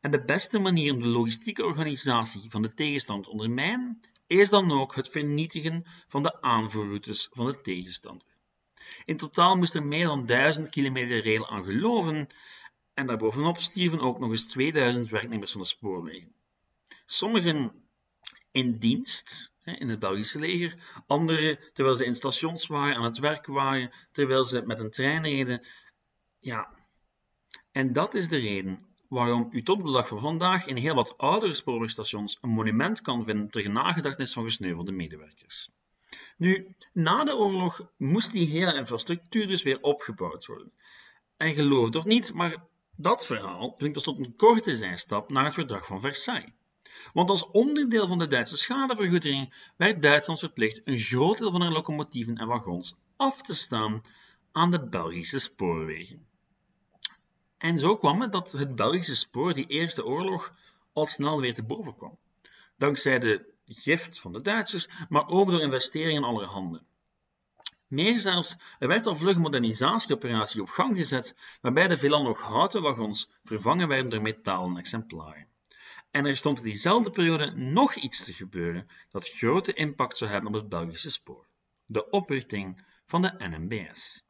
En 0.00 0.10
de 0.10 0.24
beste 0.24 0.58
manier 0.58 0.92
om 0.92 1.02
de 1.02 1.08
logistieke 1.08 1.64
organisatie 1.64 2.50
van 2.50 2.62
de 2.62 2.74
tegenstand 2.74 3.24
te 3.24 3.30
ondermijnen, 3.30 3.98
is 4.26 4.48
dan 4.48 4.72
ook 4.72 4.94
het 4.94 5.08
vernietigen 5.08 5.84
van 6.06 6.22
de 6.22 6.42
aanvoerroutes 6.42 7.28
van 7.32 7.46
de 7.46 7.60
tegenstander. 7.60 8.26
In 9.04 9.16
totaal 9.16 9.56
moest 9.56 9.74
er 9.74 9.84
meer 9.84 10.06
dan 10.06 10.26
1000 10.26 10.68
kilometer 10.68 11.24
rail 11.24 11.48
aan 11.48 11.64
geloven 11.64 12.26
en 12.94 13.06
daarbovenop 13.06 13.58
stierven 13.58 14.00
ook 14.00 14.18
nog 14.18 14.30
eens 14.30 14.46
2000 14.46 15.08
werknemers 15.08 15.52
van 15.52 15.60
de 15.60 15.66
spoorwegen. 15.66 16.32
Sommigen 17.06 17.72
in 18.50 18.78
dienst 18.78 19.52
in 19.78 19.88
het 19.88 19.98
Belgische 19.98 20.38
leger, 20.38 21.02
anderen 21.06 21.58
terwijl 21.72 21.96
ze 21.96 22.04
in 22.04 22.14
stations 22.14 22.66
waren, 22.66 22.96
aan 22.96 23.04
het 23.04 23.18
werk 23.18 23.46
waren, 23.46 23.90
terwijl 24.12 24.44
ze 24.44 24.62
met 24.62 24.78
een 24.78 24.90
trein 24.90 25.22
reden. 25.22 25.66
Ja, 26.38 26.68
en 27.72 27.92
dat 27.92 28.14
is 28.14 28.28
de 28.28 28.38
reden 28.38 28.78
waarom 29.08 29.48
u 29.50 29.62
tot 29.62 29.78
op 29.78 29.86
de 29.86 29.92
dag 29.92 30.08
van 30.08 30.20
vandaag 30.20 30.66
in 30.66 30.76
heel 30.76 30.94
wat 30.94 31.18
oudere 31.18 31.54
spoorwegstations 31.54 32.38
een 32.40 32.50
monument 32.50 33.00
kan 33.00 33.24
vinden 33.24 33.50
ter 33.50 33.70
nagedachtenis 33.70 34.32
van 34.32 34.44
gesneuvelde 34.44 34.92
medewerkers. 34.92 35.70
Nu, 36.36 36.74
na 36.92 37.24
de 37.24 37.36
oorlog 37.36 37.92
moest 37.96 38.32
die 38.32 38.46
hele 38.46 38.74
infrastructuur 38.74 39.46
dus 39.46 39.62
weer 39.62 39.80
opgebouwd 39.80 40.46
worden. 40.46 40.72
En 41.36 41.54
geloof 41.54 41.84
het 41.84 41.96
of 41.96 42.04
niet, 42.04 42.34
maar 42.34 42.64
dat 42.96 43.26
verhaal 43.26 43.74
brengt 43.74 43.96
ons 43.96 44.04
tot 44.04 44.18
een 44.18 44.36
korte 44.36 44.76
zijstap 44.76 45.28
naar 45.28 45.44
het 45.44 45.54
verdrag 45.54 45.86
van 45.86 46.00
Versailles. 46.00 46.52
Want 47.12 47.28
als 47.28 47.50
onderdeel 47.50 48.06
van 48.06 48.18
de 48.18 48.28
Duitse 48.28 48.56
schadevergoeding 48.56 49.54
werd 49.76 50.02
Duitsland 50.02 50.38
verplicht 50.38 50.80
een 50.84 50.98
groot 50.98 51.38
deel 51.38 51.50
van 51.50 51.60
haar 51.60 51.72
locomotieven 51.72 52.36
en 52.36 52.46
wagons 52.46 52.96
af 53.16 53.42
te 53.42 53.54
staan 53.54 54.02
aan 54.52 54.70
de 54.70 54.88
Belgische 54.88 55.38
spoorwegen. 55.38 56.26
En 57.58 57.78
zo 57.78 57.96
kwam 57.96 58.20
het 58.20 58.32
dat 58.32 58.52
het 58.52 58.76
Belgische 58.76 59.14
spoor 59.14 59.54
die 59.54 59.66
Eerste 59.66 60.04
Oorlog 60.04 60.54
al 60.92 61.06
snel 61.06 61.40
weer 61.40 61.54
te 61.54 61.62
boven 61.62 61.96
kwam. 61.96 62.18
Dankzij 62.76 63.18
de 63.18 63.52
gift 63.64 64.20
van 64.20 64.32
de 64.32 64.42
Duitsers, 64.42 64.88
maar 65.08 65.28
ook 65.28 65.50
door 65.50 65.60
investeringen 65.60 66.22
in 66.22 66.24
allerhande. 66.24 66.82
Meer 67.86 68.18
zelfs, 68.18 68.56
er 68.78 68.88
werd 68.88 69.06
al 69.06 69.16
vlug 69.16 69.36
modernisatieoperatie 69.36 70.62
op 70.62 70.68
gang 70.68 70.96
gezet, 70.96 71.34
waarbij 71.60 71.88
de 71.88 71.96
veelal 71.96 72.22
nog 72.22 72.40
houten 72.40 72.82
wagons 72.82 73.30
vervangen 73.42 73.88
werden 73.88 74.10
door 74.10 74.22
metalen 74.22 74.76
exemplaren. 74.76 75.46
En 76.10 76.26
er 76.26 76.36
stond 76.36 76.58
in 76.58 76.64
diezelfde 76.64 77.10
periode 77.10 77.50
nog 77.50 77.94
iets 77.94 78.24
te 78.24 78.32
gebeuren 78.32 78.88
dat 79.08 79.28
grote 79.28 79.72
impact 79.72 80.16
zou 80.16 80.30
hebben 80.30 80.48
op 80.48 80.60
het 80.60 80.68
Belgische 80.68 81.10
spoor. 81.10 81.46
De 81.86 82.10
oprichting 82.10 82.84
van 83.06 83.22
de 83.22 83.34
NMBS. 83.38 84.24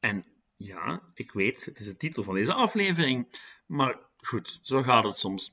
En 0.00 0.24
ja, 0.56 1.02
ik 1.14 1.32
weet, 1.32 1.64
het 1.64 1.80
is 1.80 1.86
de 1.86 1.96
titel 1.96 2.22
van 2.22 2.34
deze 2.34 2.52
aflevering, 2.52 3.38
maar 3.66 3.98
goed, 4.16 4.58
zo 4.62 4.82
gaat 4.82 5.04
het 5.04 5.18
soms. 5.18 5.52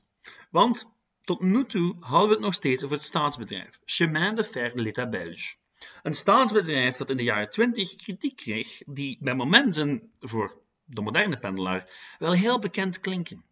Want 0.50 0.92
tot 1.22 1.40
nu 1.40 1.64
toe 1.64 1.96
houden 2.00 2.28
we 2.28 2.34
het 2.34 2.44
nog 2.44 2.54
steeds 2.54 2.84
over 2.84 2.96
het 2.96 3.06
staatsbedrijf, 3.06 3.80
Chemin 3.84 4.34
de 4.34 4.44
Fer 4.44 4.74
de 4.74 4.82
l'État 4.82 5.10
Belge. 5.10 5.54
Een 6.02 6.14
staatsbedrijf 6.14 6.96
dat 6.96 7.10
in 7.10 7.16
de 7.16 7.22
jaren 7.22 7.50
20 7.50 7.96
kritiek 7.96 8.36
kreeg, 8.36 8.80
die 8.86 9.18
bij 9.20 9.34
momenten 9.34 10.12
voor 10.18 10.62
de 10.84 11.00
moderne 11.00 11.38
pendelaar 11.38 11.90
wel 12.18 12.32
heel 12.32 12.58
bekend 12.58 13.00
klinken. 13.00 13.44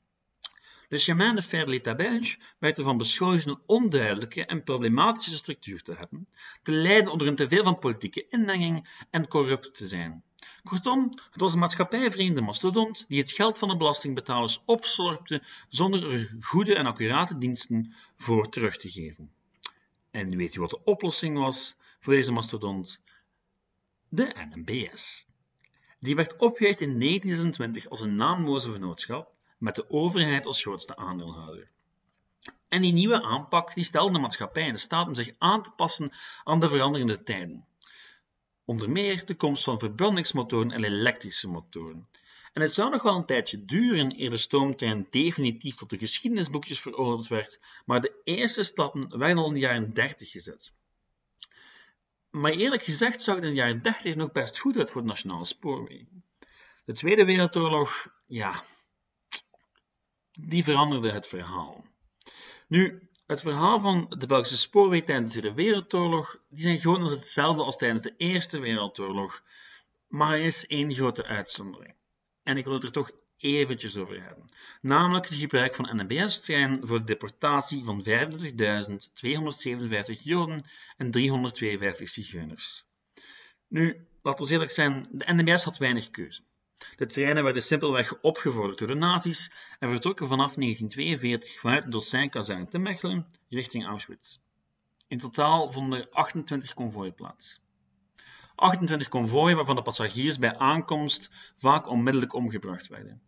De 0.88 0.98
chemin 0.98 1.34
de 1.34 1.42
fer 1.42 1.64
de 1.64 1.70
l'État 1.70 1.96
belge 1.96 2.38
werd 2.58 2.78
ervan 2.78 2.96
beschuldigd 2.96 3.46
een 3.46 3.60
onduidelijke 3.66 4.46
en 4.46 4.62
problematische 4.62 5.36
structuur 5.36 5.82
te 5.82 5.94
hebben, 5.98 6.28
te 6.62 6.72
lijden 6.72 7.12
onder 7.12 7.26
een 7.26 7.36
teveel 7.36 7.64
van 7.64 7.78
politieke 7.78 8.26
inmenging 8.28 8.88
en 9.10 9.28
corrupt 9.28 9.74
te 9.74 9.88
zijn. 9.88 10.24
Kortom, 10.64 11.10
het 11.30 11.40
was 11.40 11.52
een 11.52 11.58
maatschappijvreemde 11.58 12.40
mastodont 12.40 13.04
die 13.08 13.20
het 13.20 13.30
geld 13.30 13.58
van 13.58 13.68
de 13.68 13.76
belastingbetalers 13.76 14.62
opslorpte 14.64 15.42
zonder 15.68 16.12
er 16.12 16.36
goede 16.40 16.74
en 16.74 16.86
accurate 16.86 17.38
diensten 17.38 17.94
voor 18.16 18.48
terug 18.48 18.76
te 18.76 18.90
geven. 18.90 19.32
En 20.10 20.36
weet 20.36 20.54
u 20.54 20.60
wat 20.60 20.70
de 20.70 20.84
oplossing 20.84 21.38
was 21.38 21.76
voor 22.00 22.14
deze 22.14 22.32
mastodont? 22.32 23.02
De 24.08 24.48
NMBS. 24.54 25.26
Die 25.98 26.14
werd 26.14 26.36
opgericht 26.36 26.80
in 26.80 27.00
1926 27.00 27.88
als 27.88 28.00
een 28.00 28.14
naamloze 28.14 28.72
vennootschap 28.72 29.35
met 29.58 29.74
de 29.74 29.90
overheid 29.90 30.46
als 30.46 30.62
grootste 30.62 30.96
aandeelhouder. 30.96 31.70
En 32.68 32.82
die 32.82 32.92
nieuwe 32.92 33.22
aanpak 33.22 33.74
die 33.74 33.84
stelde 33.84 34.12
de 34.12 34.18
maatschappij 34.18 34.66
in 34.66 34.72
de 34.72 34.78
staat 34.78 35.06
om 35.06 35.14
zich 35.14 35.30
aan 35.38 35.62
te 35.62 35.70
passen 35.76 36.12
aan 36.44 36.60
de 36.60 36.68
veranderende 36.68 37.22
tijden. 37.22 37.66
Onder 38.64 38.90
meer 38.90 39.26
de 39.26 39.34
komst 39.34 39.64
van 39.64 39.78
verbrandingsmotoren 39.78 40.70
en 40.70 40.84
elektrische 40.84 41.48
motoren. 41.48 42.08
En 42.52 42.62
het 42.62 42.72
zou 42.72 42.90
nog 42.90 43.02
wel 43.02 43.16
een 43.16 43.26
tijdje 43.26 43.64
duren 43.64 44.20
eer 44.20 44.30
de 44.30 44.36
stoomtrein 44.36 45.06
definitief 45.10 45.76
tot 45.76 45.90
de 45.90 45.98
geschiedenisboekjes 45.98 46.80
veroordeeld 46.80 47.28
werd, 47.28 47.60
maar 47.84 48.00
de 48.00 48.20
eerste 48.24 48.62
stappen 48.62 49.18
werden 49.18 49.38
al 49.38 49.46
in 49.46 49.54
de 49.54 49.60
jaren 49.60 49.94
30 49.94 50.30
gezet. 50.30 50.74
Maar 52.30 52.52
eerlijk 52.52 52.82
gezegd 52.82 53.22
zag 53.22 53.34
het 53.34 53.44
in 53.44 53.50
de 53.50 53.56
jaren 53.56 53.82
30 53.82 54.14
nog 54.14 54.32
best 54.32 54.58
goed 54.58 54.76
uit 54.76 54.90
voor 54.90 55.00
de 55.00 55.08
nationale 55.08 55.44
spoorwegen. 55.44 56.24
De 56.84 56.92
Tweede 56.92 57.24
Wereldoorlog, 57.24 58.08
ja, 58.26 58.64
die 60.42 60.64
veranderde 60.64 61.12
het 61.12 61.26
verhaal. 61.26 61.84
Nu, 62.68 63.08
het 63.26 63.40
verhaal 63.40 63.80
van 63.80 64.14
de 64.18 64.26
Belgische 64.26 64.56
spoorweg 64.56 65.02
tijdens 65.04 65.32
de 65.32 65.38
Tweede 65.40 65.62
Wereldoorlog, 65.62 66.38
die 66.48 66.62
zijn 66.62 66.78
grotendeels 66.78 67.14
hetzelfde 67.14 67.62
als 67.62 67.76
tijdens 67.76 68.02
de 68.02 68.14
Eerste 68.16 68.58
Wereldoorlog, 68.58 69.42
maar 70.08 70.32
er 70.32 70.40
is 70.40 70.66
één 70.66 70.94
grote 70.94 71.24
uitzondering. 71.24 71.94
En 72.42 72.56
ik 72.56 72.64
wil 72.64 72.74
het 72.74 72.82
er 72.82 72.92
toch 72.92 73.10
eventjes 73.36 73.96
over 73.96 74.22
hebben. 74.22 74.44
Namelijk 74.80 75.28
het 75.28 75.38
gebruik 75.38 75.74
van 75.74 76.02
NBS-trein 76.02 76.86
voor 76.86 76.98
de 76.98 77.04
deportatie 77.04 77.84
van 77.84 78.04
35.257 78.04 78.08
Joden 80.22 80.64
en 80.96 81.10
352 81.10 82.08
Zigeuners. 82.08 82.84
Nu, 83.68 84.06
laten 84.22 84.46
we 84.46 84.52
eerlijk 84.52 84.70
zijn, 84.70 85.06
de 85.10 85.32
NBS 85.32 85.64
had 85.64 85.78
weinig 85.78 86.10
keuze. 86.10 86.42
De 86.96 87.06
treinen 87.06 87.44
werden 87.44 87.62
simpelweg 87.62 88.20
opgevorderd 88.20 88.78
door 88.78 88.88
de 88.88 88.94
nazi's 88.94 89.50
en 89.78 89.88
vertrokken 89.88 90.28
vanaf 90.28 90.54
1942 90.54 91.60
vanuit 91.60 91.82
de 91.82 91.90
Dossijnkazerne 91.90 92.68
te 92.68 92.78
Mechelen 92.78 93.26
richting 93.48 93.86
Auschwitz. 93.86 94.38
In 95.08 95.18
totaal 95.18 95.72
vonden 95.72 95.98
er 95.98 96.08
28 96.10 96.74
konvooien 96.74 97.14
plaats. 97.14 97.60
28 98.54 99.08
konvooien 99.08 99.56
waarvan 99.56 99.76
de 99.76 99.82
passagiers 99.82 100.38
bij 100.38 100.56
aankomst 100.56 101.30
vaak 101.56 101.88
onmiddellijk 101.88 102.32
omgebracht 102.32 102.88
werden. 102.88 103.22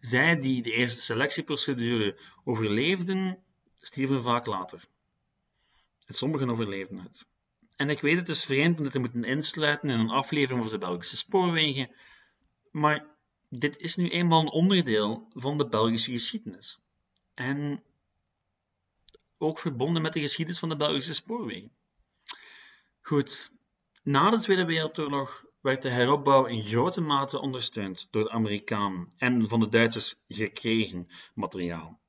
Zij 0.00 0.40
die 0.40 0.62
de 0.62 0.72
eerste 0.72 1.02
selectieprocedure 1.02 2.18
overleefden, 2.44 3.38
stierven 3.80 4.22
vaak 4.22 4.46
later. 4.46 4.84
En 6.06 6.14
sommigen 6.14 6.50
overleefden 6.50 6.98
het. 6.98 7.26
En 7.76 7.90
ik 7.90 8.00
weet 8.00 8.16
het 8.16 8.28
is 8.28 8.44
vreemd 8.44 8.76
om 8.76 8.82
dit 8.82 8.92
te 8.92 8.98
moeten 8.98 9.24
insluiten 9.24 9.90
in 9.90 9.98
een 9.98 10.10
aflevering 10.10 10.60
over 10.60 10.72
de 10.72 10.86
Belgische 10.86 11.16
spoorwegen, 11.16 11.90
maar 12.74 13.06
dit 13.48 13.78
is 13.78 13.96
nu 13.96 14.08
eenmaal 14.08 14.40
een 14.40 14.50
onderdeel 14.50 15.26
van 15.32 15.58
de 15.58 15.68
Belgische 15.68 16.10
geschiedenis. 16.10 16.78
En 17.34 17.82
ook 19.38 19.58
verbonden 19.58 20.02
met 20.02 20.12
de 20.12 20.20
geschiedenis 20.20 20.60
van 20.60 20.68
de 20.68 20.76
Belgische 20.76 21.14
spoorwegen. 21.14 21.70
Goed, 23.00 23.50
na 24.02 24.30
de 24.30 24.38
Tweede 24.38 24.64
Wereldoorlog 24.64 25.44
werd 25.60 25.82
de 25.82 25.90
heropbouw 25.90 26.46
in 26.46 26.62
grote 26.62 27.00
mate 27.00 27.40
ondersteund 27.40 28.08
door 28.10 28.22
de 28.22 28.30
Amerikanen 28.30 29.08
en 29.18 29.48
van 29.48 29.60
de 29.60 29.68
Duitsers 29.68 30.24
gekregen 30.28 31.08
materiaal. 31.34 32.00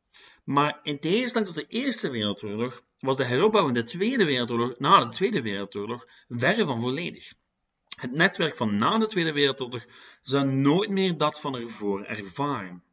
Maar 0.44 0.80
in 0.84 1.00
tegenstelling 1.00 1.54
tot 1.54 1.70
de 1.70 1.76
Eerste 1.78 2.10
Wereldoorlog 2.10 2.84
was 3.00 3.18
de 3.18 3.26
heropbouw 3.26 3.68
in 3.68 3.74
de 3.74 3.84
Tweede 3.84 4.26
Wereldoorlog, 4.26 4.80
na 4.80 5.06
de 5.06 5.12
Tweede 5.12 5.42
Wereldoorlog, 5.42 6.08
verre 6.28 6.66
van 6.66 6.82
volledig. 6.82 7.34
Het 7.96 8.12
netwerk 8.12 8.56
van 8.56 8.76
na 8.76 8.98
de 8.98 9.08
Tweede 9.08 9.32
Wereldoorlog 9.32 9.86
zou 10.22 10.46
nooit 10.46 10.90
meer 10.90 11.18
dat 11.18 11.40
van 11.40 11.56
ervoor 11.56 12.04
ervaren. 12.04 12.84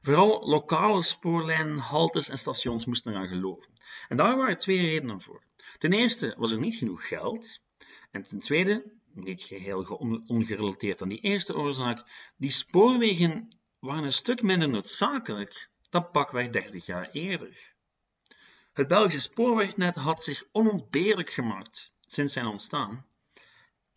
Vooral 0.00 0.48
lokale 0.48 1.02
spoorlijnen, 1.02 1.78
haltes 1.78 2.28
en 2.28 2.38
stations 2.38 2.84
moesten 2.84 3.12
eraan 3.12 3.28
geloven. 3.28 3.72
En 4.08 4.16
daar 4.16 4.36
waren 4.36 4.58
twee 4.58 4.80
redenen 4.80 5.20
voor. 5.20 5.42
Ten 5.78 5.92
eerste 5.92 6.34
was 6.38 6.52
er 6.52 6.58
niet 6.58 6.74
genoeg 6.74 7.08
geld. 7.08 7.60
En 8.10 8.22
ten 8.22 8.40
tweede, 8.40 8.92
niet 9.12 9.42
geheel 9.42 9.84
ongerelateerd 10.26 11.02
aan 11.02 11.08
die 11.08 11.20
eerste 11.20 11.56
oorzaak, 11.56 12.04
die 12.36 12.50
spoorwegen 12.50 13.48
waren 13.78 14.04
een 14.04 14.12
stuk 14.12 14.42
minder 14.42 14.68
noodzakelijk 14.68 15.70
dan 15.90 16.10
pakweg 16.10 16.50
30 16.50 16.86
jaar 16.86 17.10
eerder. 17.10 17.72
Het 18.72 18.88
Belgische 18.88 19.20
spoorwegnet 19.20 19.94
had 19.94 20.22
zich 20.22 20.44
onontbeerlijk 20.52 21.30
gemaakt 21.30 21.92
sinds 22.06 22.32
zijn 22.32 22.46
ontstaan. 22.46 23.06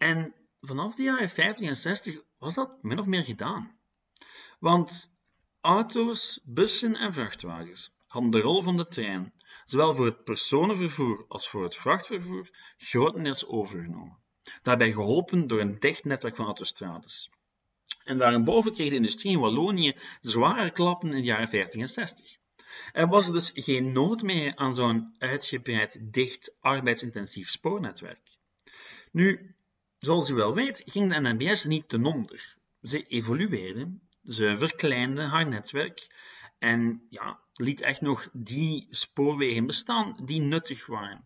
En 0.05 0.33
vanaf 0.59 0.95
de 0.95 1.03
jaren 1.03 1.29
50 1.29 1.67
en 1.67 1.77
60 1.77 2.21
was 2.37 2.55
dat 2.55 2.83
min 2.83 2.99
of 2.99 3.05
meer 3.05 3.23
gedaan. 3.23 3.79
Want 4.59 5.13
auto's, 5.61 6.39
bussen 6.43 6.95
en 6.95 7.13
vrachtwagens 7.13 7.91
hadden 8.07 8.31
de 8.31 8.39
rol 8.39 8.61
van 8.61 8.77
de 8.77 8.87
trein, 8.87 9.33
zowel 9.63 9.95
voor 9.95 10.05
het 10.05 10.23
personenvervoer 10.23 11.25
als 11.27 11.49
voor 11.49 11.63
het 11.63 11.75
vrachtvervoer, 11.75 12.49
grotendeels 12.77 13.45
overgenomen. 13.45 14.17
Daarbij 14.61 14.91
geholpen 14.91 15.47
door 15.47 15.59
een 15.59 15.79
dicht 15.79 16.03
netwerk 16.03 16.35
van 16.35 16.45
autostrades. 16.45 17.29
En 18.03 18.17
daarboven 18.17 18.73
kreeg 18.73 18.89
de 18.89 18.95
industrie 18.95 19.31
in 19.31 19.39
Wallonië 19.39 19.95
zware 20.21 20.71
klappen 20.71 21.09
in 21.09 21.15
de 21.15 21.23
jaren 21.23 21.47
50 21.47 21.81
en 21.81 21.87
60. 21.87 22.37
Er 22.91 23.07
was 23.07 23.31
dus 23.31 23.51
geen 23.53 23.91
nood 23.91 24.21
meer 24.21 24.55
aan 24.55 24.75
zo'n 24.75 25.15
uitgebreid, 25.17 26.13
dicht, 26.13 26.55
arbeidsintensief 26.59 27.49
spoornetwerk. 27.49 28.37
Nu, 29.11 29.54
Zoals 30.05 30.29
u 30.29 30.33
wel 30.33 30.53
weet, 30.53 30.83
ging 30.85 31.13
de 31.13 31.19
NMBS 31.19 31.65
niet 31.65 31.89
ten 31.89 32.05
onder. 32.05 32.55
Ze 32.81 33.03
evolueerde, 33.03 33.91
ze 34.23 34.57
verkleinde 34.57 35.23
haar 35.23 35.47
netwerk 35.47 36.07
en 36.59 37.07
ja, 37.09 37.39
liet 37.53 37.81
echt 37.81 38.01
nog 38.01 38.29
die 38.33 38.87
spoorwegen 38.89 39.65
bestaan 39.65 40.19
die 40.25 40.41
nuttig 40.41 40.85
waren. 40.85 41.25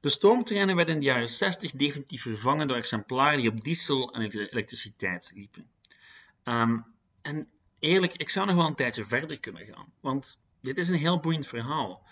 De 0.00 0.08
stoomtreinen 0.08 0.76
werden 0.76 0.94
in 0.94 1.00
de 1.00 1.06
jaren 1.06 1.28
60 1.28 1.70
definitief 1.70 2.22
vervangen 2.22 2.68
door 2.68 2.76
exemplaren 2.76 3.40
die 3.40 3.50
op 3.50 3.60
diesel 3.60 4.12
en 4.12 4.22
elektriciteit 4.22 5.32
liepen. 5.34 5.70
Ehm, 6.42 6.78
en 7.22 7.48
eerlijk, 7.78 8.12
ik 8.12 8.28
zou 8.28 8.46
nog 8.46 8.56
wel 8.56 8.66
een 8.66 8.74
tijdje 8.74 9.04
verder 9.04 9.40
kunnen 9.40 9.66
gaan, 9.66 9.92
want 10.00 10.38
dit 10.60 10.78
is 10.78 10.88
een 10.88 10.94
heel 10.94 11.20
boeiend 11.20 11.46
verhaal. 11.46 12.06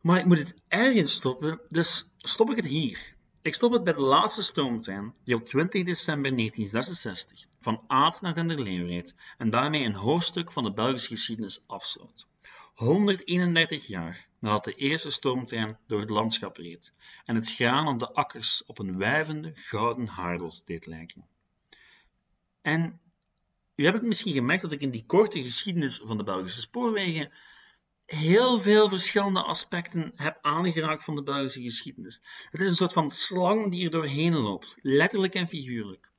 Maar 0.00 0.18
ik 0.18 0.24
moet 0.24 0.38
het 0.38 0.54
ergens 0.68 1.12
stoppen, 1.12 1.60
dus 1.68 2.08
stop 2.18 2.50
ik 2.50 2.56
het 2.56 2.66
hier. 2.66 3.13
Ik 3.44 3.54
stop 3.54 3.72
het 3.72 3.84
bij 3.84 3.92
de 3.92 4.00
laatste 4.00 4.42
stoomtrein 4.42 5.12
die 5.24 5.34
op 5.34 5.46
20 5.46 5.84
december 5.84 6.36
1966 6.36 7.46
van 7.60 7.84
Aad 7.86 8.20
naar 8.20 8.34
Denderleeuw 8.34 8.86
reed 8.86 9.14
en 9.38 9.50
daarmee 9.50 9.84
een 9.84 9.94
hoofdstuk 9.94 10.52
van 10.52 10.64
de 10.64 10.72
Belgische 10.72 11.08
geschiedenis 11.08 11.62
afsloot. 11.66 12.26
131 12.74 13.86
jaar 13.86 14.28
nadat 14.38 14.64
de 14.64 14.74
eerste 14.74 15.10
stoomtrein 15.10 15.78
door 15.86 16.00
het 16.00 16.10
landschap 16.10 16.56
reed 16.56 16.92
en 17.24 17.34
het 17.34 17.54
graan 17.54 17.88
op 17.88 17.98
de 17.98 18.12
akkers 18.12 18.64
op 18.66 18.78
een 18.78 18.98
wuivende 18.98 19.52
gouden 19.54 20.06
haardels 20.06 20.64
deed 20.64 20.86
lijken. 20.86 21.26
En 22.62 23.00
u 23.74 23.84
hebt 23.84 23.96
het 23.96 24.06
misschien 24.06 24.32
gemerkt 24.32 24.62
dat 24.62 24.72
ik 24.72 24.80
in 24.80 24.90
die 24.90 25.06
korte 25.06 25.42
geschiedenis 25.42 26.02
van 26.04 26.16
de 26.16 26.24
Belgische 26.24 26.60
spoorwegen 26.60 27.32
heel 28.06 28.58
veel 28.60 28.88
verschillende 28.88 29.42
aspecten 29.42 30.12
heb 30.14 30.38
aangeraakt 30.40 31.04
van 31.04 31.14
de 31.14 31.22
Belgische 31.22 31.62
geschiedenis. 31.62 32.20
Het 32.50 32.60
is 32.60 32.68
een 32.68 32.76
soort 32.76 32.92
van 32.92 33.10
slang 33.10 33.70
die 33.70 33.84
er 33.84 33.90
doorheen 33.90 34.34
loopt, 34.36 34.76
letterlijk 34.82 35.34
en 35.34 35.48
figuurlijk. 35.48 36.12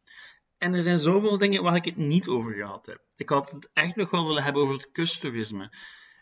En 0.57 0.73
er 0.73 0.83
zijn 0.83 0.99
zoveel 0.99 1.37
dingen 1.37 1.63
waar 1.63 1.75
ik 1.75 1.85
het 1.85 1.97
niet 1.97 2.27
over 2.27 2.53
gehad 2.53 2.85
heb. 2.85 3.01
Ik 3.15 3.29
had 3.29 3.51
het 3.51 3.69
echt 3.73 3.95
nog 3.95 4.09
wel 4.09 4.27
willen 4.27 4.43
hebben 4.43 4.61
over 4.61 4.75
het 4.75 4.91
kusttoerisme. 4.91 5.71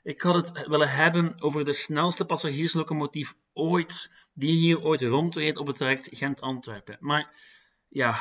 Ik 0.04 0.22
had 0.22 0.36
het 0.36 0.68
willen 0.68 0.90
hebben 0.90 1.42
over 1.42 1.66
de 1.66 1.74
snelste 1.74 2.26
passagierslocomotief 2.26 3.36
ooit, 3.54 4.12
die 4.34 4.56
hier 4.56 4.84
ooit 4.84 5.02
rondreed 5.02 5.58
op 5.58 5.68
het 5.68 5.78
traject 5.78 6.10
Gent-Antwerpen. 6.12 6.98
Maar 7.00 7.34
ja, 7.90 8.16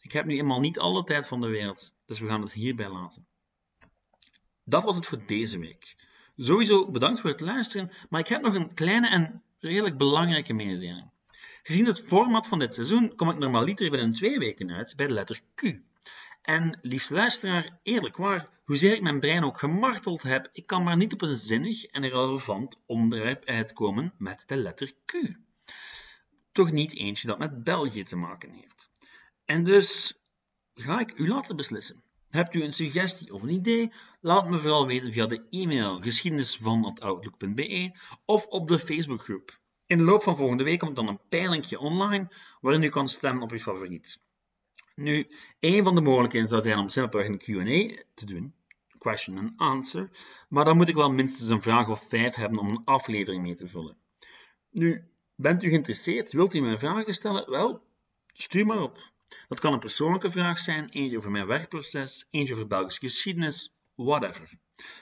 ik 0.00 0.12
heb 0.12 0.24
nu 0.24 0.38
eenmaal 0.38 0.60
niet 0.60 0.78
alle 0.78 1.04
tijd 1.04 1.26
van 1.26 1.40
de 1.40 1.46
wereld, 1.46 1.94
dus 2.06 2.18
we 2.18 2.26
gaan 2.26 2.42
het 2.42 2.52
hierbij 2.52 2.88
laten. 2.88 3.26
Dat 4.64 4.84
was 4.84 4.96
het 4.96 5.06
voor 5.06 5.26
deze 5.26 5.58
week. 5.58 5.96
Sowieso 6.40 6.90
bedankt 6.90 7.20
voor 7.20 7.30
het 7.30 7.40
luisteren, 7.40 7.90
maar 8.08 8.20
ik 8.20 8.28
heb 8.28 8.42
nog 8.42 8.54
een 8.54 8.74
kleine 8.74 9.08
en 9.08 9.42
redelijk 9.58 9.96
belangrijke 9.96 10.52
mededeling. 10.52 11.10
Gezien 11.62 11.86
het 11.86 12.02
format 12.02 12.48
van 12.48 12.58
dit 12.58 12.74
seizoen 12.74 13.14
kom 13.16 13.30
ik 13.30 13.38
normaliter 13.38 13.90
binnen 13.90 14.10
twee 14.10 14.38
weken 14.38 14.70
uit 14.70 14.96
bij 14.96 15.06
de 15.06 15.12
letter 15.12 15.40
Q. 15.54 15.62
En 16.42 16.78
liefst 16.82 17.10
luisteraar, 17.10 17.78
eerlijk 17.82 18.16
waar, 18.16 18.48
hoezeer 18.64 18.94
ik 18.94 19.02
mijn 19.02 19.20
brein 19.20 19.44
ook 19.44 19.58
gemarteld 19.58 20.22
heb, 20.22 20.48
ik 20.52 20.66
kan 20.66 20.82
maar 20.82 20.96
niet 20.96 21.12
op 21.12 21.22
een 21.22 21.36
zinnig 21.36 21.84
en 21.84 22.08
relevant 22.08 22.80
onderwerp 22.86 23.44
uitkomen 23.44 24.14
met 24.18 24.42
de 24.46 24.56
letter 24.56 24.92
Q. 25.04 25.12
Toch 26.52 26.70
niet 26.70 26.96
eentje 26.96 27.26
dat 27.26 27.38
met 27.38 27.64
België 27.64 28.02
te 28.02 28.16
maken 28.16 28.50
heeft. 28.50 28.90
En 29.44 29.64
dus 29.64 30.18
ga 30.74 31.00
ik 31.00 31.18
u 31.18 31.28
laten 31.28 31.56
beslissen. 31.56 32.02
Hebt 32.30 32.54
u 32.54 32.62
een 32.62 32.72
suggestie 32.72 33.34
of 33.34 33.42
een 33.42 33.48
idee? 33.48 33.92
Laat 34.20 34.48
me 34.48 34.58
vooral 34.58 34.86
weten 34.86 35.12
via 35.12 35.26
de 35.26 35.42
e-mail 35.50 36.00
geschiedenisvan.outlook.be 36.00 37.94
of 38.24 38.46
op 38.46 38.68
de 38.68 38.78
Facebookgroep. 38.78 39.58
In 39.86 39.98
de 39.98 40.04
loop 40.04 40.22
van 40.22 40.36
volgende 40.36 40.64
week 40.64 40.78
komt 40.78 40.96
dan 40.96 41.08
een 41.08 41.20
peilingje 41.28 41.78
online 41.78 42.28
waarin 42.60 42.82
u 42.82 42.88
kan 42.88 43.08
stemmen 43.08 43.42
op 43.42 43.50
uw 43.50 43.58
favoriet. 43.58 44.20
Nu, 44.94 45.26
een 45.60 45.84
van 45.84 45.94
de 45.94 46.00
mogelijkheden 46.00 46.48
zou 46.48 46.62
zijn 46.62 46.78
om 46.78 46.88
simpelweg 46.88 47.28
een 47.28 47.38
Q&A 47.38 48.02
te 48.14 48.26
doen, 48.26 48.54
question 48.98 49.38
and 49.38 49.52
answer, 49.56 50.10
maar 50.48 50.64
dan 50.64 50.76
moet 50.76 50.88
ik 50.88 50.94
wel 50.94 51.10
minstens 51.10 51.48
een 51.48 51.62
vraag 51.62 51.88
of 51.88 52.08
vijf 52.08 52.34
hebben 52.34 52.58
om 52.58 52.68
een 52.68 52.84
aflevering 52.84 53.42
mee 53.42 53.54
te 53.54 53.68
vullen. 53.68 53.96
Nu, 54.70 55.04
bent 55.34 55.62
u 55.62 55.68
geïnteresseerd? 55.68 56.32
Wilt 56.32 56.54
u 56.54 56.60
mij 56.60 56.78
vragen 56.78 57.14
stellen? 57.14 57.50
Wel, 57.50 57.82
stuur 58.32 58.66
maar 58.66 58.82
op. 58.82 59.12
Dat 59.48 59.60
kan 59.60 59.72
een 59.72 59.78
persoonlijke 59.78 60.30
vraag 60.30 60.58
zijn, 60.58 60.88
eentje 60.88 61.16
over 61.16 61.30
mijn 61.30 61.46
werkproces, 61.46 62.26
eentje 62.30 62.52
over 62.52 62.66
Belgische 62.66 63.00
geschiedenis, 63.00 63.74
whatever. 63.94 64.50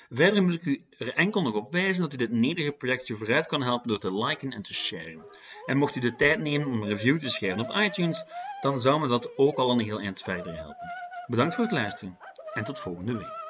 Verder 0.09 0.43
moet 0.43 0.55
ik 0.55 0.65
u 0.65 0.87
er 0.99 1.15
enkel 1.15 1.43
nog 1.43 1.55
op 1.55 1.73
wijzen 1.73 2.03
dat 2.03 2.13
u 2.13 2.17
dit 2.17 2.31
nederige 2.31 2.73
projectje 2.73 3.17
vooruit 3.17 3.47
kan 3.47 3.63
helpen 3.63 3.89
door 3.89 3.99
te 3.99 4.15
liken 4.15 4.53
en 4.53 4.63
te 4.63 4.75
sharen. 4.75 5.31
En 5.67 5.77
mocht 5.77 5.97
u 5.97 6.01
de 6.01 6.17
tijd 6.17 6.41
nemen 6.41 6.67
om 6.67 6.83
een 6.83 6.89
review 6.89 7.21
te 7.21 7.31
schrijven 7.31 7.61
op 7.61 7.77
iTunes, 7.77 8.25
dan 8.61 8.81
zou 8.81 9.01
me 9.01 9.09
dat 9.09 9.39
ook 9.39 9.59
al 9.59 9.71
een 9.71 9.81
heel 9.81 10.01
eind 10.01 10.23
verder 10.23 10.57
helpen. 10.57 10.93
Bedankt 11.27 11.55
voor 11.55 11.65
het 11.65 11.73
luisteren 11.73 12.19
en 12.53 12.65
tot 12.65 12.79
volgende 12.79 13.13
week. 13.13 13.46